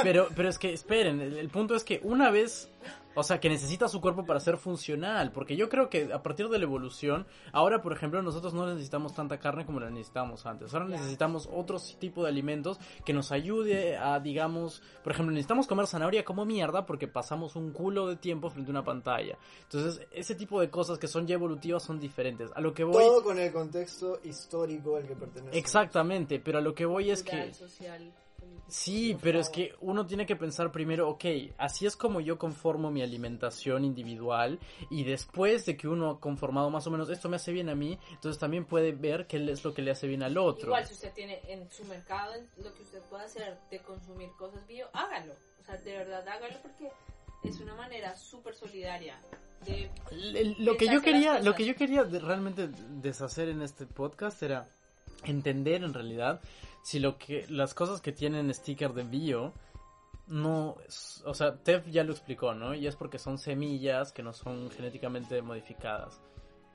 [0.03, 2.69] Pero, pero es que esperen, el, el punto es que una vez,
[3.15, 6.49] o sea, que necesita su cuerpo para ser funcional, porque yo creo que a partir
[6.49, 10.73] de la evolución, ahora por ejemplo nosotros no necesitamos tanta carne como la necesitábamos antes,
[10.73, 15.87] ahora necesitamos otro tipo de alimentos que nos ayude a, digamos, por ejemplo, necesitamos comer
[15.87, 19.37] zanahoria como mierda porque pasamos un culo de tiempo frente a una pantalla.
[19.63, 22.51] Entonces, ese tipo de cosas que son ya evolutivas son diferentes.
[22.55, 23.03] A lo que voy...
[23.03, 25.57] todo con el contexto histórico al que pertenece.
[25.57, 27.53] Exactamente, pero a lo que voy es que...
[27.53, 28.13] Social,
[28.67, 31.25] Sí, pero es que uno tiene que pensar primero, ok,
[31.57, 34.59] así es como yo conformo mi alimentación individual
[34.89, 37.75] y después de que uno ha conformado más o menos esto me hace bien a
[37.75, 40.67] mí, entonces también puede ver qué es lo que le hace bien al otro.
[40.67, 44.65] Igual, si usted tiene en su mercado lo que usted pueda hacer de consumir cosas
[44.67, 45.33] bio, hágalo.
[45.61, 46.89] O sea, de verdad hágalo porque
[47.43, 49.19] es una manera súper solidaria
[49.63, 49.91] de...
[50.59, 54.67] Lo que yo quería, lo que yo quería realmente deshacer en este podcast era
[55.23, 56.41] entender en realidad
[56.85, 59.53] si lo que las cosas que tienen sticker de bio
[60.27, 60.77] no,
[61.25, 62.75] o sea, Tef ya lo explicó, ¿no?
[62.75, 66.21] Y es porque son semillas que no son genéticamente modificadas.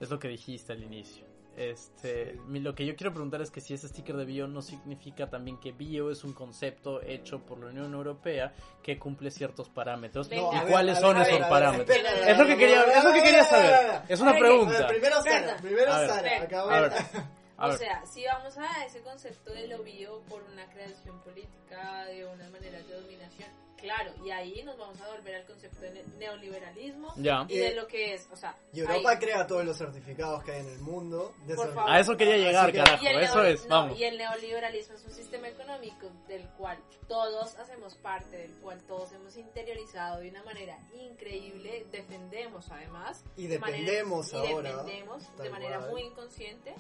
[0.01, 1.27] Es lo que dijiste al inicio.
[1.57, 5.31] Este, lo que yo quiero preguntar es que si ese sticker de bio no significa
[5.31, 8.53] también que bio es un concepto hecho por la Unión Europea
[8.83, 10.29] que cumple ciertos parámetros.
[10.29, 10.57] Venga.
[10.57, 11.97] ¿Y ver, cuáles son ver, esos parámetros?
[12.27, 14.03] Es lo que quería, es lo que quería saber.
[14.09, 14.89] Es una pregunta.
[14.89, 16.11] primero Sara, primero A ver.
[16.11, 17.31] Sara,
[17.61, 17.79] A o ver.
[17.79, 22.49] sea, si vamos a ese concepto de lo bio por una creación política, de una
[22.51, 27.13] manera de dominación, claro, y ahí nos vamos a volver al concepto de ne- neoliberalismo
[27.17, 27.45] Ya.
[27.49, 30.53] y de lo que es, o sea, Y Europa ahí- crea todos los certificados que
[30.53, 31.35] hay en el mundo.
[31.47, 31.91] de Por favor.
[31.91, 33.05] A eso quería llegar, que- carajo.
[33.05, 33.99] Y el, Eso es, no, vamos.
[33.99, 39.13] y el neoliberalismo es un sistema económico del cual todos hacemos parte, del cual todos
[39.13, 43.23] hemos interiorizado de una manera increíble, defendemos además.
[43.37, 44.71] Y de manera- dependemos y ahora.
[44.77, 45.91] dependemos de manera cual.
[45.91, 46.75] muy inconsciente.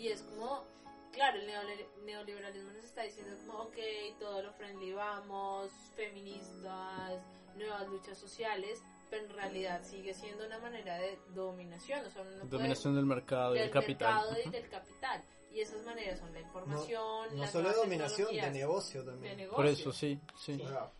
[0.00, 0.64] Y es como,
[1.12, 3.76] claro, el neoliber- neoliberalismo nos está diciendo como, ok,
[4.18, 7.22] todo lo friendly vamos, feministas,
[7.54, 12.06] nuevas luchas sociales, pero en realidad sigue siendo una manera de dominación.
[12.06, 14.14] O sea, uno no puede- Dominación del mercado y del del capital.
[14.14, 15.24] mercado y del capital.
[15.52, 19.10] Y esas maneras son la No, información, no las solo de dominación, de negocio de
[19.12, 19.36] también.
[19.36, 19.56] negocio.
[19.56, 20.60] Por eso, sí, sí.
[20.64, 20.90] O sea,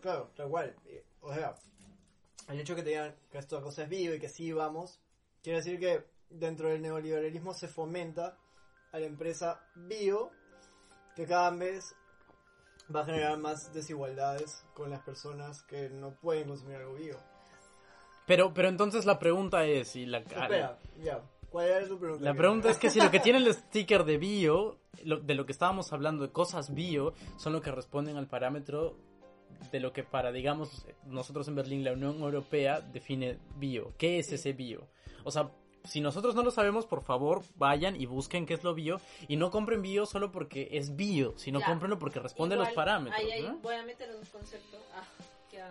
[0.00, 0.74] claro, tal cual.
[1.20, 1.54] O sea,
[2.48, 4.98] el hecho que te digan que esta cosa es vivo y que sí vamos,
[5.42, 8.36] quiere decir que dentro del neoliberalismo se fomenta
[8.92, 10.30] a la empresa bio,
[11.16, 11.94] que cada vez
[12.94, 17.16] va a generar más desigualdades con las personas que no pueden consumir algo bio.
[18.26, 21.22] Pero, pero entonces la pregunta es, y la, Espera, ya.
[21.50, 22.24] ¿Cuál era tu pregunta?
[22.24, 25.46] la pregunta es que si lo que tiene el sticker de bio, lo- de lo
[25.46, 28.96] que estábamos hablando, de cosas bio, son lo que responden al parámetro
[29.72, 33.94] de lo que para, digamos, nosotros en Berlín, la Unión Europea define bio.
[33.96, 34.86] ¿Qué es ese bio?
[35.24, 35.50] O sea,
[35.88, 39.36] si nosotros no lo sabemos, por favor, vayan y busquen qué es lo bio y
[39.36, 43.20] no compren bio solo porque es bio, sino cómprenlo porque responde a los parámetros.
[43.20, 43.58] Ahí, ahí ¿no?
[43.58, 44.76] voy a meter un concepto.
[44.94, 45.02] Ah,
[45.50, 45.62] que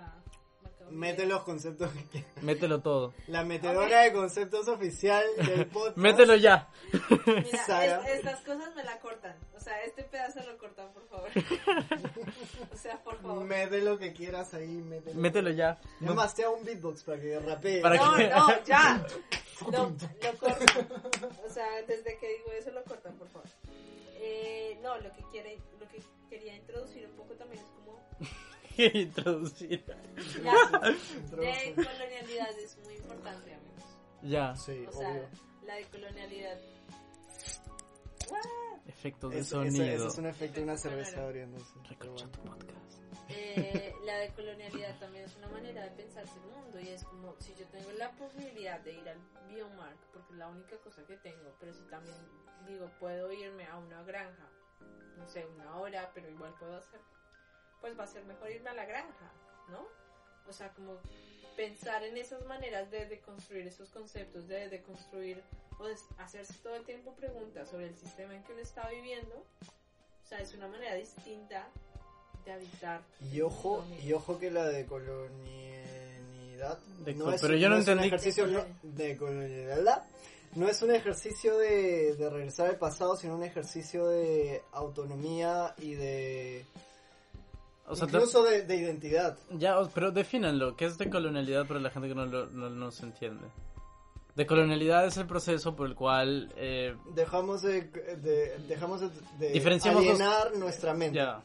[0.91, 2.31] Mete los conceptos que quieras.
[2.43, 3.13] Mételo todo.
[3.27, 5.97] La metedora de conceptos oficial del podcast.
[5.97, 6.69] Mételo ya.
[7.25, 9.35] Mira, es- estas cosas me la cortan.
[9.55, 11.29] O sea, este pedazo lo cortan, por favor.
[12.73, 13.43] o sea, por favor.
[13.43, 15.19] Mete lo que quieras ahí, mételo.
[15.19, 15.79] Mételo ya.
[15.99, 17.81] Nada más te hago un beatbox para que rapee.
[17.81, 19.05] Para no, que- no, ya.
[19.71, 20.87] No, lo cortan.
[21.45, 23.47] O sea, desde que digo eso lo cortan, por favor.
[24.19, 27.99] Eh, no, lo que quiere, lo que quería introducir un poco también es como
[28.93, 29.83] Introducir.
[30.43, 30.53] la
[31.17, 31.73] Introduce.
[31.75, 33.83] decolonialidad es muy importante, amigos.
[34.23, 34.55] Ya.
[34.55, 35.27] Sí, O sea, obvio.
[35.65, 36.57] la decolonialidad.
[38.87, 39.83] Efectos de Eso, sonido.
[39.85, 41.73] eso- eso es un efecto de una cerveza abriéndose.
[41.73, 43.01] tu podcast.
[43.29, 47.53] Eh, la decolonialidad también es una manera de pensarse el mundo y es como si
[47.55, 49.19] yo tengo la posibilidad de ir al
[49.49, 52.15] biomark porque es la única cosa que tengo pero si también
[52.65, 54.49] digo puedo irme a una granja
[55.17, 57.01] no sé una hora pero igual puedo hacer
[57.81, 59.31] pues va a ser mejor irme a la granja
[59.69, 59.85] ¿no?
[60.47, 60.97] o sea como
[61.55, 65.41] pensar en esas maneras de, de construir esos conceptos de, de construir
[65.79, 69.35] o de hacerse todo el tiempo preguntas sobre el sistema en que uno está viviendo
[69.35, 71.67] o sea es una manera distinta
[72.45, 73.01] de habitar
[73.31, 77.87] Y ojo, y ojo que la decolonialidad De no co- es, pero yo no es
[77.87, 80.03] un entendí- ejercicio no, de colonialidad
[80.55, 85.93] no es un ejercicio de, de regresar al pasado, sino un ejercicio de autonomía y
[85.93, 86.65] de
[87.87, 89.37] O sea, te- incluso de, de identidad.
[89.51, 90.75] ya, pero defínanlo.
[90.75, 93.47] ¿Qué es decolonialidad para la gente que no, lo, no, no se entiende?
[94.35, 96.53] Decolonialidad es el proceso por el cual...
[96.57, 99.09] eh, Dejamos de, de- dejamos de,
[99.39, 101.17] de Diferenciamos los- alienar nuestra mente.
[101.17, 101.41] ya.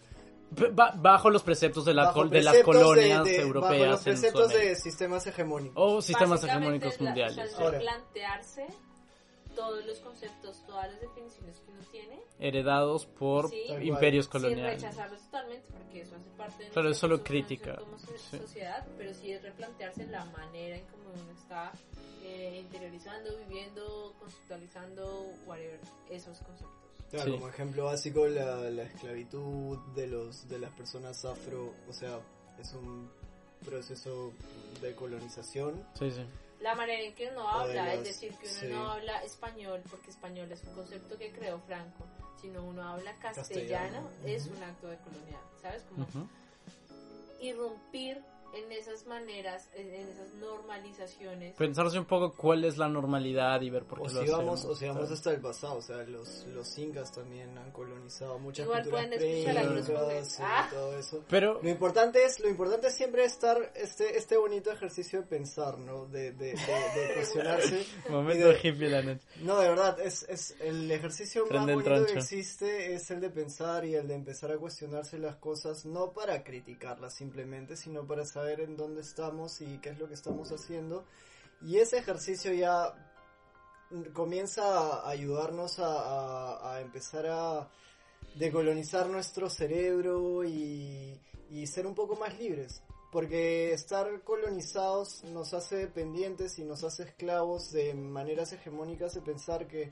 [1.01, 3.73] Bajo los preceptos de, la Bajo col- de las preceptos de- colonias de- europeas.
[3.73, 4.81] Bajo los en preceptos de Sudamérica.
[4.83, 5.75] sistemas hegemónicos.
[5.77, 7.55] O sistemas hegemónicos mundiales.
[7.55, 8.67] O sea, replantearse
[9.55, 13.63] todos los conceptos, todas las definiciones que uno tiene, Heredados por Sí.
[13.83, 14.83] Imperios sin coloniales.
[14.83, 18.39] rechazarlos totalmente, porque eso hace parte de Claro, es solo crítica, como sí.
[18.39, 21.73] sociedad, pero sí es replantearse la manera en cómo uno está
[22.25, 25.81] eh, interiorizando, viviendo, conceptualizando, whatever,
[26.11, 26.71] esos conceptos.
[27.11, 27.33] Claro, Sí.
[27.33, 32.21] como ejemplo básico la, la esclavitud de los de las personas afro, o sea,
[32.59, 33.11] es un
[33.65, 34.33] proceso
[34.81, 35.85] de colonización.
[35.99, 36.25] Sí, sí.
[36.63, 38.67] La manera en que uno habla, es decir, que uno sí.
[38.69, 42.07] no habla español, porque español es un concepto que creó Franco,
[42.41, 44.11] sino uno habla castellano, Castellano.
[44.25, 45.83] es un acto de colonial, ¿sabes?
[45.83, 46.29] Como Ujú.
[47.41, 48.23] irrumpir
[48.55, 51.55] en esas maneras, en, esas normalizaciones.
[51.57, 54.59] Pensarse un poco cuál es la normalidad y ver por qué O lo si vamos,
[54.61, 54.65] hacemos.
[54.65, 58.65] o si vamos hasta el pasado, o sea, los, los incas también han colonizado muchas
[58.67, 60.39] Igual culturas pueden escuchar algunos pre-incas momentos.
[60.39, 60.69] y Ah.
[60.71, 61.25] todo eso.
[61.29, 65.79] Pero, Lo importante es, lo importante es siempre estar este, este bonito ejercicio de pensar,
[65.79, 66.07] ¿no?
[66.07, 66.55] De, de, de, de
[67.15, 67.87] cuestionarse.
[68.11, 69.25] momento de- hippie la noche.
[69.41, 73.21] No, de verdad, es, es el ejercicio más Prende el bonito que existe es el
[73.21, 78.07] de pensar y el de empezar a cuestionarse las cosas, no para criticarlas simplemente, sino
[78.07, 81.05] para saber en dónde estamos y qué es lo que estamos haciendo.
[81.61, 82.95] Y ese ejercicio ya
[84.13, 84.65] comienza
[85.03, 87.69] a ayudarnos a empezar a
[88.35, 91.21] decolonizar nuestro cerebro y,
[91.51, 92.83] y ser un poco más libres.
[93.11, 99.69] Porque estar colonizados nos hace dependientes y nos hace esclavos de maneras hegemónicas de pensar
[99.69, 99.91] que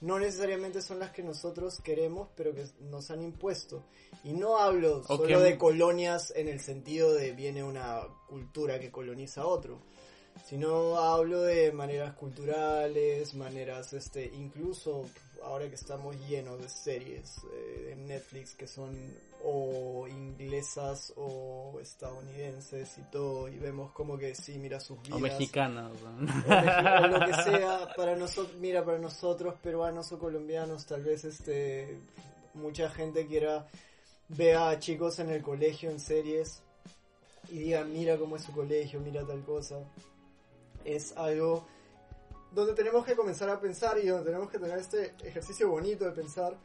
[0.00, 3.84] no necesariamente son las que nosotros queremos, pero que nos han impuesto.
[4.24, 9.42] Y no hablo solo de colonias en el sentido de viene una cultura que coloniza
[9.42, 9.80] a otro,
[10.44, 15.04] sino hablo de maneras culturales, maneras, este, incluso
[15.42, 18.96] ahora que estamos llenos de series eh, en Netflix que son
[19.48, 25.20] o inglesas o estadounidenses y todo, y vemos como que sí, mira sus vidas O
[25.20, 25.88] mexicana.
[25.88, 31.24] o o lo que sea para nosotros mira para nosotros peruanos o colombianos tal vez
[31.24, 31.96] este
[32.54, 33.68] mucha gente quiera
[34.28, 36.62] vea a chicos en el colegio en series
[37.48, 39.76] y diga mira cómo es su colegio mira tal cosa
[40.84, 41.66] es algo
[42.50, 46.10] donde tenemos que comenzar a pensar y donde tenemos que tener este ejercicio bonito de
[46.12, 46.56] pensar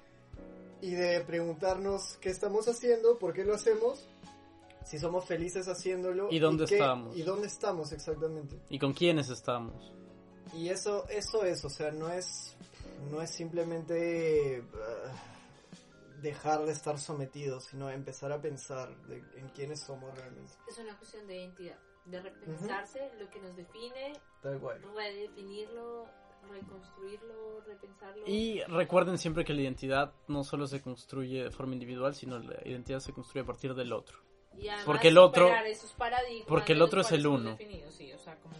[0.81, 4.07] y de preguntarnos qué estamos haciendo por qué lo hacemos
[4.85, 7.15] si somos felices haciendo ¿Y dónde qué- estamos?
[7.15, 9.93] y dónde estamos exactamente ¿Y con quiénes estamos?
[10.53, 12.55] y eso, eso es, o sea, no es,
[13.09, 19.79] no es simplemente uh, dejar de estar sometidos, sino empezar a pensar de- en quiénes
[19.79, 20.51] somos realmente.
[20.69, 21.77] Es una cuestión de identidad.
[22.05, 24.81] de repensarse lo que nos define, Tal cual.
[24.95, 26.07] redefinirlo,
[26.49, 28.23] reconstruirlo, repensarlo.
[28.27, 32.59] Y recuerden siempre que la identidad no solo se construye de forma individual, sino la
[32.65, 34.17] identidad se construye a partir del otro.
[34.57, 35.49] Y porque el otro-
[36.47, 37.57] porque el otro es el uno.
[37.57, 38.55] sí, o sea, como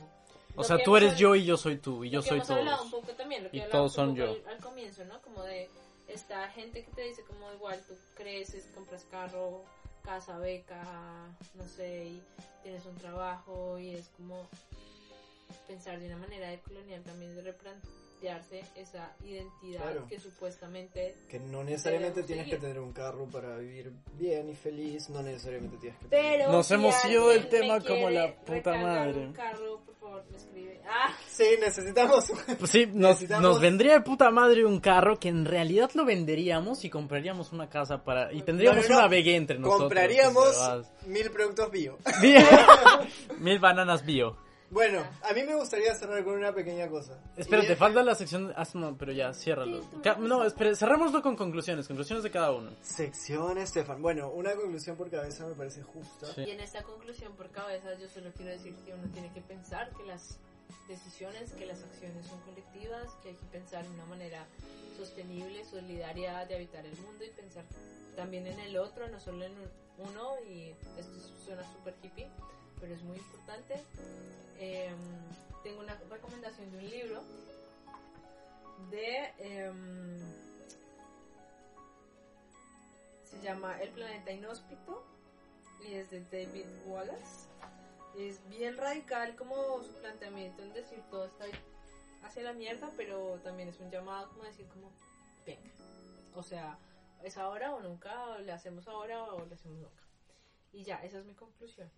[0.56, 2.82] O sea, tú eres yo hablado- y yo soy tú, y yo soy todos.
[2.82, 4.32] un poco también, Y todos son yo.
[4.32, 5.22] Al, al comienzo, ¿no?
[5.22, 5.70] Como de
[6.08, 9.64] esta gente que te dice como igual tú creces, compras carro,
[10.04, 10.84] casa, beca,
[11.56, 12.24] no sé, y
[12.64, 14.48] tienes un trabajo y es como
[15.68, 20.08] pensar de una manera de colonial también de replantearse esa identidad Claro.
[20.08, 22.62] que supuestamente Que no necesariamente tienes que seguir.
[22.68, 26.74] tener un carro para vivir bien y feliz, no necesariamente tienes que pero Nos si
[26.76, 29.26] hemos ido del tema como la puta madre.
[29.28, 30.82] un carro, por favor, me escribe.
[30.88, 35.30] Ah, Sí, necesitamos Pues sí, nos, Necesitamos- nos vendría de puta madre un carro que
[35.30, 38.32] en realidad lo venderíamos y compraríamos una casa para...
[38.34, 39.82] Y tendríamos No, no, una vegué entre nosotros.
[39.84, 41.98] compraríamos mil productos bio.
[43.40, 44.38] Mil bananas bio.
[44.72, 47.20] Bueno, a mí me gustaría cerrar con una pequeña cosa.
[47.36, 48.54] Espérate, Y- falta la sección...
[48.56, 49.82] Ah, no, pero ya, ciérralo.
[50.20, 52.72] No, espere, cerrémoslo con conclusiones, conclusiones de cada uno.
[52.82, 54.02] Sección, Estefan.
[54.02, 56.28] Bueno, una conclusión por cabeza me parece justa.
[56.28, 56.44] Sí.
[56.48, 59.90] Y en esta conclusión por cabeza yo solo quiero decir que uno tiene que pensar
[59.98, 60.38] que las
[60.88, 64.46] decisiones, que las acciones son colectivas, que hay que pensar de una manera
[64.98, 67.66] sostenible, solidaria de habitar el mundo y pensar
[68.16, 71.12] también en el otro, no solo en un- uno, y esto
[71.46, 72.28] suena súper hippie,
[72.82, 73.76] pero es muy importante.
[74.60, 74.98] Em,
[75.64, 77.22] tengo una recomendación de un libro
[78.90, 79.34] de...
[79.40, 80.20] em,
[83.24, 85.06] se llama El planeta inhóspito
[85.88, 87.48] y es de David Wallace.
[88.18, 91.46] Es bien radical como su planteamiento en decir todo está
[92.24, 94.92] hacia la mierda, pero también es un llamado como decir como,
[95.46, 95.72] venga,
[96.36, 96.78] o sea,
[97.24, 100.04] es ahora o nunca, o le hacemos ahora o le hacemos nunca.
[100.74, 101.90] Y ya, esa es mi conclusión.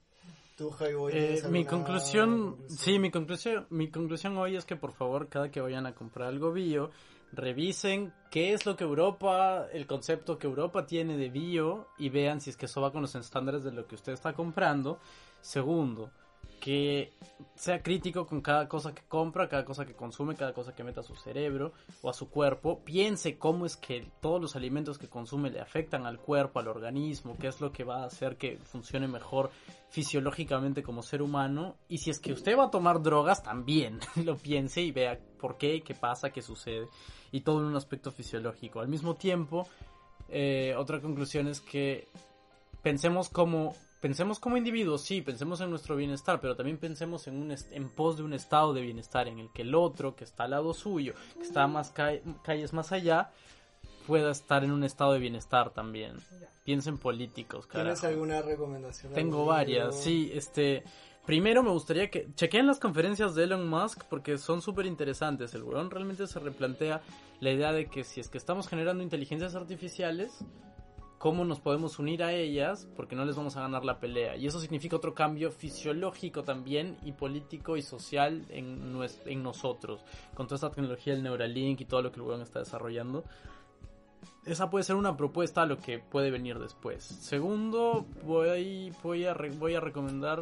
[0.55, 2.57] Tú, Javi, Boy, Eh, ¿tienes mi alguna conclusión?
[2.67, 6.27] sí, mi conclusión, mi conclusión hoy es que por favor, cada que vayan a comprar
[6.29, 6.91] algo bio,
[7.31, 12.39] revisen qué es lo que Europa, el concepto que Europa tiene de bio y vean
[12.39, 14.99] si es que eso va con los estándares de lo que usted está comprando.
[15.41, 16.11] Segundo,
[16.63, 17.11] que
[17.55, 21.01] sea crítico con cada cosa que compra, cada cosa que consume, cada cosa que meta
[21.01, 22.85] a su cerebro o a su cuerpo.
[22.85, 27.35] Piense cómo es que todos los alimentos que consume le afectan al cuerpo, al organismo,
[27.37, 29.51] qué es lo que va a hacer que funcione mejor
[29.89, 31.75] fisiológicamente como ser humano.
[31.89, 35.57] Y si es que usted va a tomar drogas, también lo piense y vea por
[35.57, 36.87] qué, qué pasa, qué sucede.
[37.33, 38.79] Y todo en un aspecto fisiológico.
[38.79, 39.67] Al mismo tiempo,
[40.29, 42.07] eh, otra conclusión es que
[42.81, 47.51] pensemos como pensemos como individuos, sí, pensemos en nuestro bienestar, pero también pensemos en un
[47.71, 50.51] en pos de un estado de bienestar en el que el otro que está al
[50.51, 53.31] lado suyo, que está más ca- calles más allá,
[54.05, 56.17] pueda estar en un estado de bienestar también.
[56.65, 58.13] Piensen políticos, ¿Tienes carajo.
[58.13, 59.13] alguna recomendación?
[59.13, 60.83] Tengo varias, sí, este...
[61.25, 65.53] Primero me gustaría que chequeen las conferencias de Elon Musk porque son súper interesantes.
[65.53, 67.01] El weón realmente se replantea
[67.39, 70.39] la idea de que si es que estamos generando inteligencias artificiales,
[71.23, 74.35] cómo nos podemos unir a ellas porque no les vamos a ganar la pelea.
[74.35, 80.03] Y eso significa otro cambio fisiológico también y político y social en, nues- en nosotros.
[80.33, 83.23] Con toda esta tecnología del Neuralink y todo lo que el está desarrollando.
[84.45, 87.05] Esa puede ser una propuesta a lo que puede venir después.
[87.05, 90.39] Segundo, voy, voy, a, re- voy a recomendar...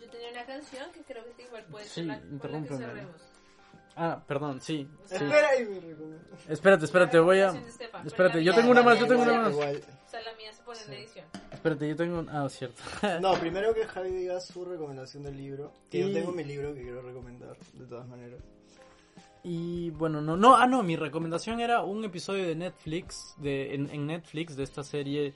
[0.00, 2.68] Yo tenía una canción que creo que igual puede Sí, ser la, con la que
[2.68, 3.20] cerremos.
[4.00, 4.86] Ah, perdón, sí.
[5.06, 5.14] sí.
[5.16, 6.18] Espera y me recomiendo.
[6.48, 7.52] Espérate, espérate, voy a...
[8.06, 9.52] Espérate, yo tengo una más, yo tengo una más.
[9.52, 9.82] Igual.
[10.06, 10.90] O sea, la mía se pone en Sí.
[10.92, 11.26] la edición.
[11.50, 12.28] Espérate, yo tengo un...
[12.28, 12.82] Ah, cierto.
[13.20, 15.72] No, primero que Javi diga su recomendación del libro.
[15.90, 18.40] Que Y- yo tengo mi libro que quiero recomendar, de todas maneras.
[19.44, 23.88] Y bueno, no, no, ah, no, mi recomendación era un episodio de Netflix, de, en,
[23.90, 25.34] en Netflix, de esta serie,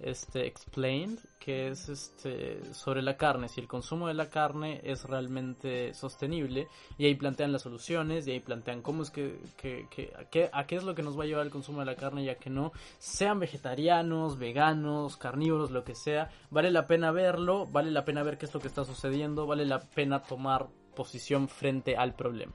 [0.00, 5.04] este, Explained, que es, este, sobre la carne, si el consumo de la carne es
[5.04, 6.68] realmente sostenible,
[6.98, 10.50] y ahí plantean las soluciones, y ahí plantean cómo es que, que, que- a, qué,
[10.52, 12.36] a qué es lo que nos va a llevar el consumo de la carne, ya
[12.36, 18.04] que no, sean vegetarianos, veganos, carnívoros, lo que sea, vale la pena verlo, vale la
[18.04, 22.14] pena ver qué es lo que está sucediendo, vale la pena tomar posición frente al
[22.14, 22.52] problema.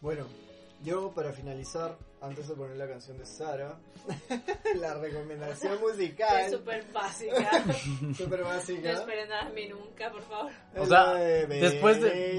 [0.00, 0.24] Bueno,
[0.82, 3.78] yo para finalizar, antes de poner la canción de Sara,
[4.76, 7.64] la recomendación Es musical, súper básica.
[8.16, 8.92] súper No básica.
[8.92, 10.52] esperen nada de mí nunca, por favor.
[10.76, 12.38] O es sea, después de-.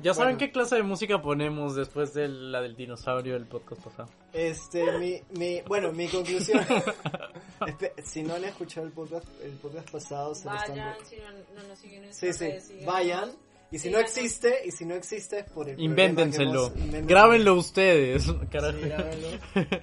[0.00, 0.38] Ya saben Bueno.
[0.38, 4.08] qué clase de música ponemos después de la del dinosaurio del podcast pasado.
[4.32, 6.60] Este, mi, mi, bueno, mi conclusión.
[7.60, 11.16] Espe- si no han escuchado el podcast, el podcast pasado, se lo están- Vayan, si
[11.16, 11.30] no,
[11.62, 12.50] no nos siguen en Sí, sí,
[12.86, 13.32] vayan.
[13.72, 16.72] Y si no existe, y si no existe es por el hemos- invéntenselo.
[17.04, 18.26] Grábenlo ustedes.
[18.50, 18.78] Carajo.
[18.78, 19.28] Sí, grábenlo.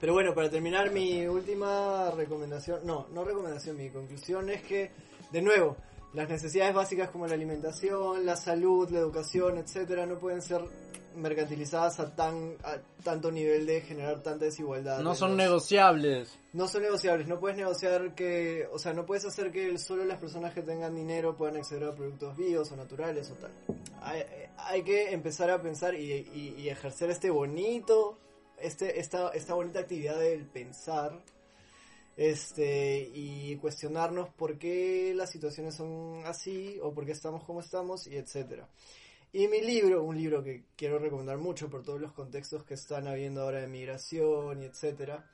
[0.00, 4.90] Pero bueno, para terminar, mi última recomendación, no, no recomendación, mi conclusión es que,
[5.30, 5.76] de nuevo,
[6.14, 10.60] las necesidades básicas como la alimentación, la salud, la educación, etcétera, no pueden ser
[11.14, 15.00] mercantilizadas a tan a tanto nivel de generar tanta desigualdad.
[15.00, 16.38] No son los- negociables.
[16.54, 20.18] no son negociables, no puedes negociar que, o sea, no puedes hacer que solo las
[20.18, 23.50] personas que tengan dinero puedan acceder a productos bios o naturales o tal.
[24.00, 24.22] Hay,
[24.56, 28.18] hay que empezar a pensar y, y- y ejercer este bonito,
[28.58, 31.20] este, esta, esta bonita actividad del pensar,
[32.16, 38.06] este, y cuestionarnos por qué las situaciones son así o por qué estamos como estamos
[38.06, 38.68] y etcétera.
[39.32, 43.06] Y mi libro, un libro que quiero recomendar mucho por todos los contextos que están
[43.06, 45.26] habiendo ahora de migración y etcétera,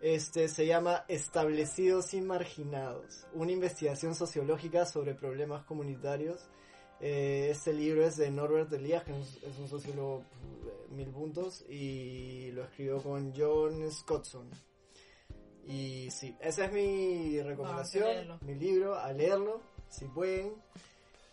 [0.00, 6.48] este se llama Establecidos y Marginados, una investigación sociológica sobre problemas comunitarios.
[7.00, 12.52] Eh, este libro es de Norbert Elias, que es, un sociólogo eh, mil puntos, y
[12.52, 14.48] lo escribió con John Scottson.
[15.68, 18.38] Y sí, esa es mi recomendación, leerlo.
[18.42, 20.52] mi libro, a leerlo, si pueden.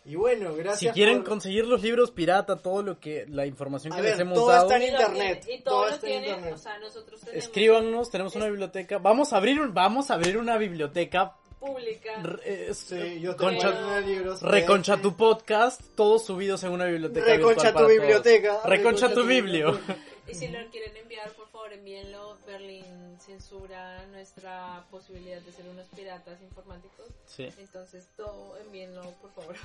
[0.06, 1.28] Y bueno, Si gracias quieren por...
[1.30, 4.48] conseguir los libros pirata, todo lo que la información A que ver, les hemos todo
[4.48, 6.54] dado, está en internet, Y todo todo lo está en tiene, internet.
[6.54, 8.98] o sea, nosotros tenemos escríbanos, tenemos una biblioteca.
[8.98, 12.20] Vamos a abrir un- vamos a abrir una biblioteca pública.
[12.22, 14.42] re- es- Sí, yo Concha- tengo nueve libros.
[14.42, 17.24] Reconcha tu podcast, todos subidos en una biblioteca.
[17.24, 18.60] Reconcha tu biblioteca.
[18.66, 19.72] Reconcha tu biblio.
[19.72, 19.96] biblioteca.
[20.26, 22.38] Y si lo quieren enviar, por favor, envíenlo.
[22.46, 27.06] Berlín censura nuestra posibilidad de ser unos piratas informáticos.
[27.26, 27.48] Sí.
[27.58, 29.56] Entonces, todo envíenlo, por favor.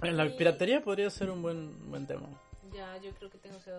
[0.00, 2.28] La piratería podría ser un buen, buen tema.
[2.72, 3.74] Ya, yo creo que tengo sed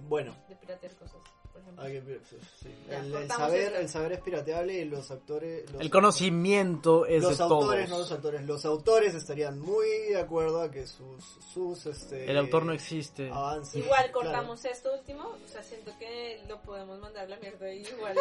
[0.00, 1.16] Bueno, de piratear cosas,
[1.52, 1.82] por ejemplo.
[1.82, 2.20] hay que-
[2.60, 2.74] sí.
[2.88, 3.78] Ya, el, saber, esto.
[3.78, 5.70] el saber es pirateable y los actores.
[5.72, 7.90] los- El conocimiento es los de autores, todos.
[7.90, 8.42] no los autores.
[8.46, 13.30] Los autores estarían muy de acuerdo a que sus, sus este, El autor no existe.
[13.30, 13.76] avances.
[13.76, 14.12] Igual claro.
[14.12, 18.16] cortamos esto último, o sea, siento que lo podemos mandar a la mierda y igual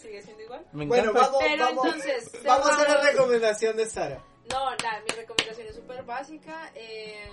[0.00, 0.66] sigue siendo igual.
[0.72, 1.20] Me Bueno, encanta.
[1.28, 4.24] vamos, Pero vamos, entonces, vamos a la recomendación de Sara.
[4.50, 6.72] No, la, mi recomendación es súper básica.
[6.74, 7.28] eh,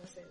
[0.00, 0.26] no sé,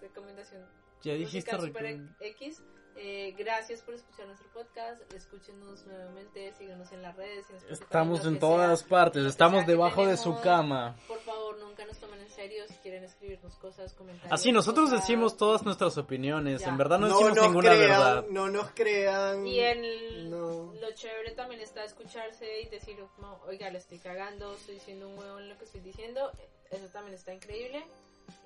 [0.00, 0.62] recomendación
[1.04, 2.62] ya dijiste super X.
[2.96, 5.00] Eh, gracias por escuchar nuestro podcast.
[5.12, 7.44] Escúchenos nuevamente, síguenos en las redes.
[7.50, 10.94] en Estamos en todas sea, partes, estamos debajo de su cama.
[11.08, 12.62] Por favor, nunca nos tomen en serio.
[12.68, 14.32] Si quieren escribirnos cosas, comentarios.
[14.32, 15.00] Así nosotros cosas.
[15.00, 16.68] decimos todas nuestras opiniones, Ya.
[16.68, 18.24] en verdad no, No decimos nos ninguna crean, verdad.
[18.30, 19.44] no nos crean.
[19.44, 20.72] Y en No.
[20.80, 25.18] lo chévere también está escucharse y decir, como, oiga, le estoy cagando, estoy diciendo un
[25.18, 26.30] huevo en lo que estoy diciendo.
[26.70, 27.84] Eso también está increíble.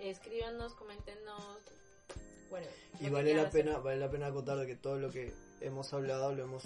[0.00, 1.42] Escríbanos, coméntenos.
[3.00, 3.64] Y vale la hacer.
[3.64, 6.62] pena, vale la pena acotar de que todo lo que hemos hablado lo hemos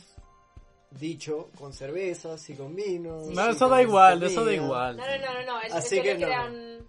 [0.90, 3.26] dicho con cervezas y con vinos.
[3.28, 4.96] No, eso da igual, eso da igual.
[4.96, 6.26] No, no, no, no, es- Así eso que le no.
[6.26, 6.88] crea un,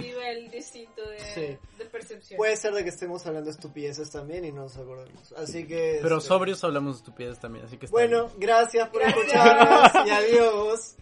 [0.00, 1.56] nivel distinto de, Sí.
[1.78, 2.36] de percepción.
[2.38, 5.32] Puede ser de que estemos hablando estupideces también y no nos acordemos.
[5.36, 5.98] Así que.
[6.02, 9.26] Pero este, sobrios hablamos de estupidez también, así que Bueno, gracias por Gracias.
[9.26, 10.94] escucharnos y adiós.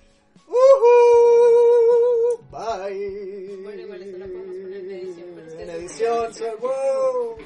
[2.51, 3.57] Bye.
[3.63, 4.03] Bueno, igual
[6.03, 7.37] es que En eso- edición, soy wow.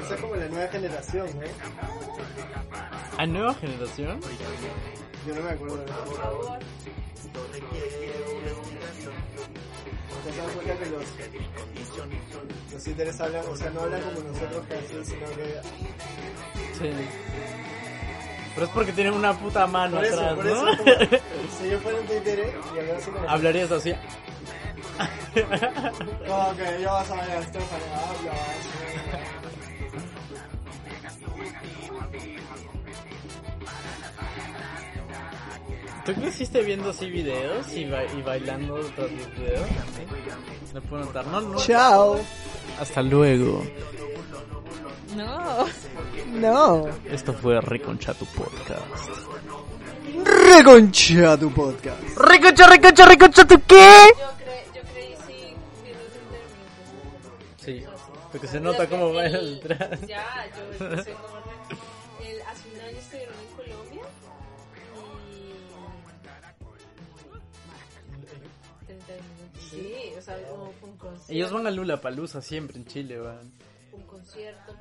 [0.00, 1.52] Esa es como la nueva generación, bien.
[3.18, 4.20] ¿A nueva generación?
[5.26, 5.94] Yo no me acuerdo de eso.
[6.16, 6.58] favor.
[10.24, 11.04] ¿Te das cuenta que los,
[12.72, 12.86] los
[13.20, 15.60] hablan, o sea, no hablan como nosotros casi, sino que...
[16.78, 16.90] Sí.
[18.54, 20.50] Pero es porque tienen una puta mano Por eso, atrás, por ¿no?
[20.72, 20.94] eso, como-
[21.62, 23.28] si yo fuera un títere y hablara así como...
[23.30, 23.94] Hablarías así.
[26.26, 28.38] Como que yo vas a ver a Estefan, hablas...
[36.04, 39.68] ¿Tú creciste viendo así videos y, ba- y bailando tras los videos?
[40.74, 41.26] No puedo notar.
[41.26, 41.56] No, no.
[41.58, 42.18] Chao.
[42.80, 43.62] Hasta luego.
[45.16, 45.66] No.
[46.28, 46.88] No.
[47.06, 48.82] Esto fue Reconcha tu podcast.
[50.24, 52.00] Reconcha tu podcast.
[52.16, 54.08] ¡Reconcha, reconcha, reconcha tu qué!
[54.18, 55.14] Yo, creí
[57.58, 57.84] sí,
[58.32, 59.60] porque se nota cómo va el.
[60.06, 64.02] Ya, yo empecé como re- el, hace un año estuvieron en Colombia
[68.82, 69.62] y 30 minutos.
[69.70, 71.32] Sí, o sea, como fue un concierto.
[71.32, 73.52] Ellos van a Lula Palusa siempre en Chile, van.
[73.92, 74.74] un concierto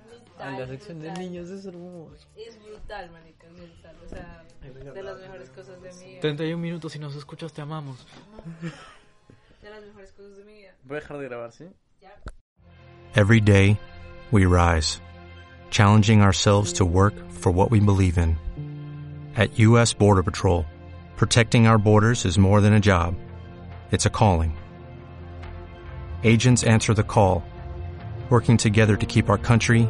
[0.47, 0.59] brutal.
[0.59, 2.27] la sección de niños, es hermoso.
[2.35, 3.95] Es brutal, marica, es brutal.
[4.05, 4.45] O sea,
[4.93, 6.21] de las mejores cosas de mi vida.
[6.21, 8.05] 31 minutos, si nos escuchas te amamos.
[9.61, 10.73] De las mejores cosas de mi vida.
[10.85, 11.65] Voy a dejar de grabar, ¿sí?
[12.01, 12.13] Ya.
[13.13, 13.77] Every day,
[14.31, 15.01] we rise,
[15.69, 18.37] challenging ourselves to work for what we believe in.
[19.35, 19.93] At U.S.
[19.93, 20.65] Border Patrol,
[21.19, 23.13] Protecting our borders is more than a job,
[23.91, 24.57] it's a calling.
[26.23, 27.43] Agents answer the call,
[28.29, 29.89] working together to keep our country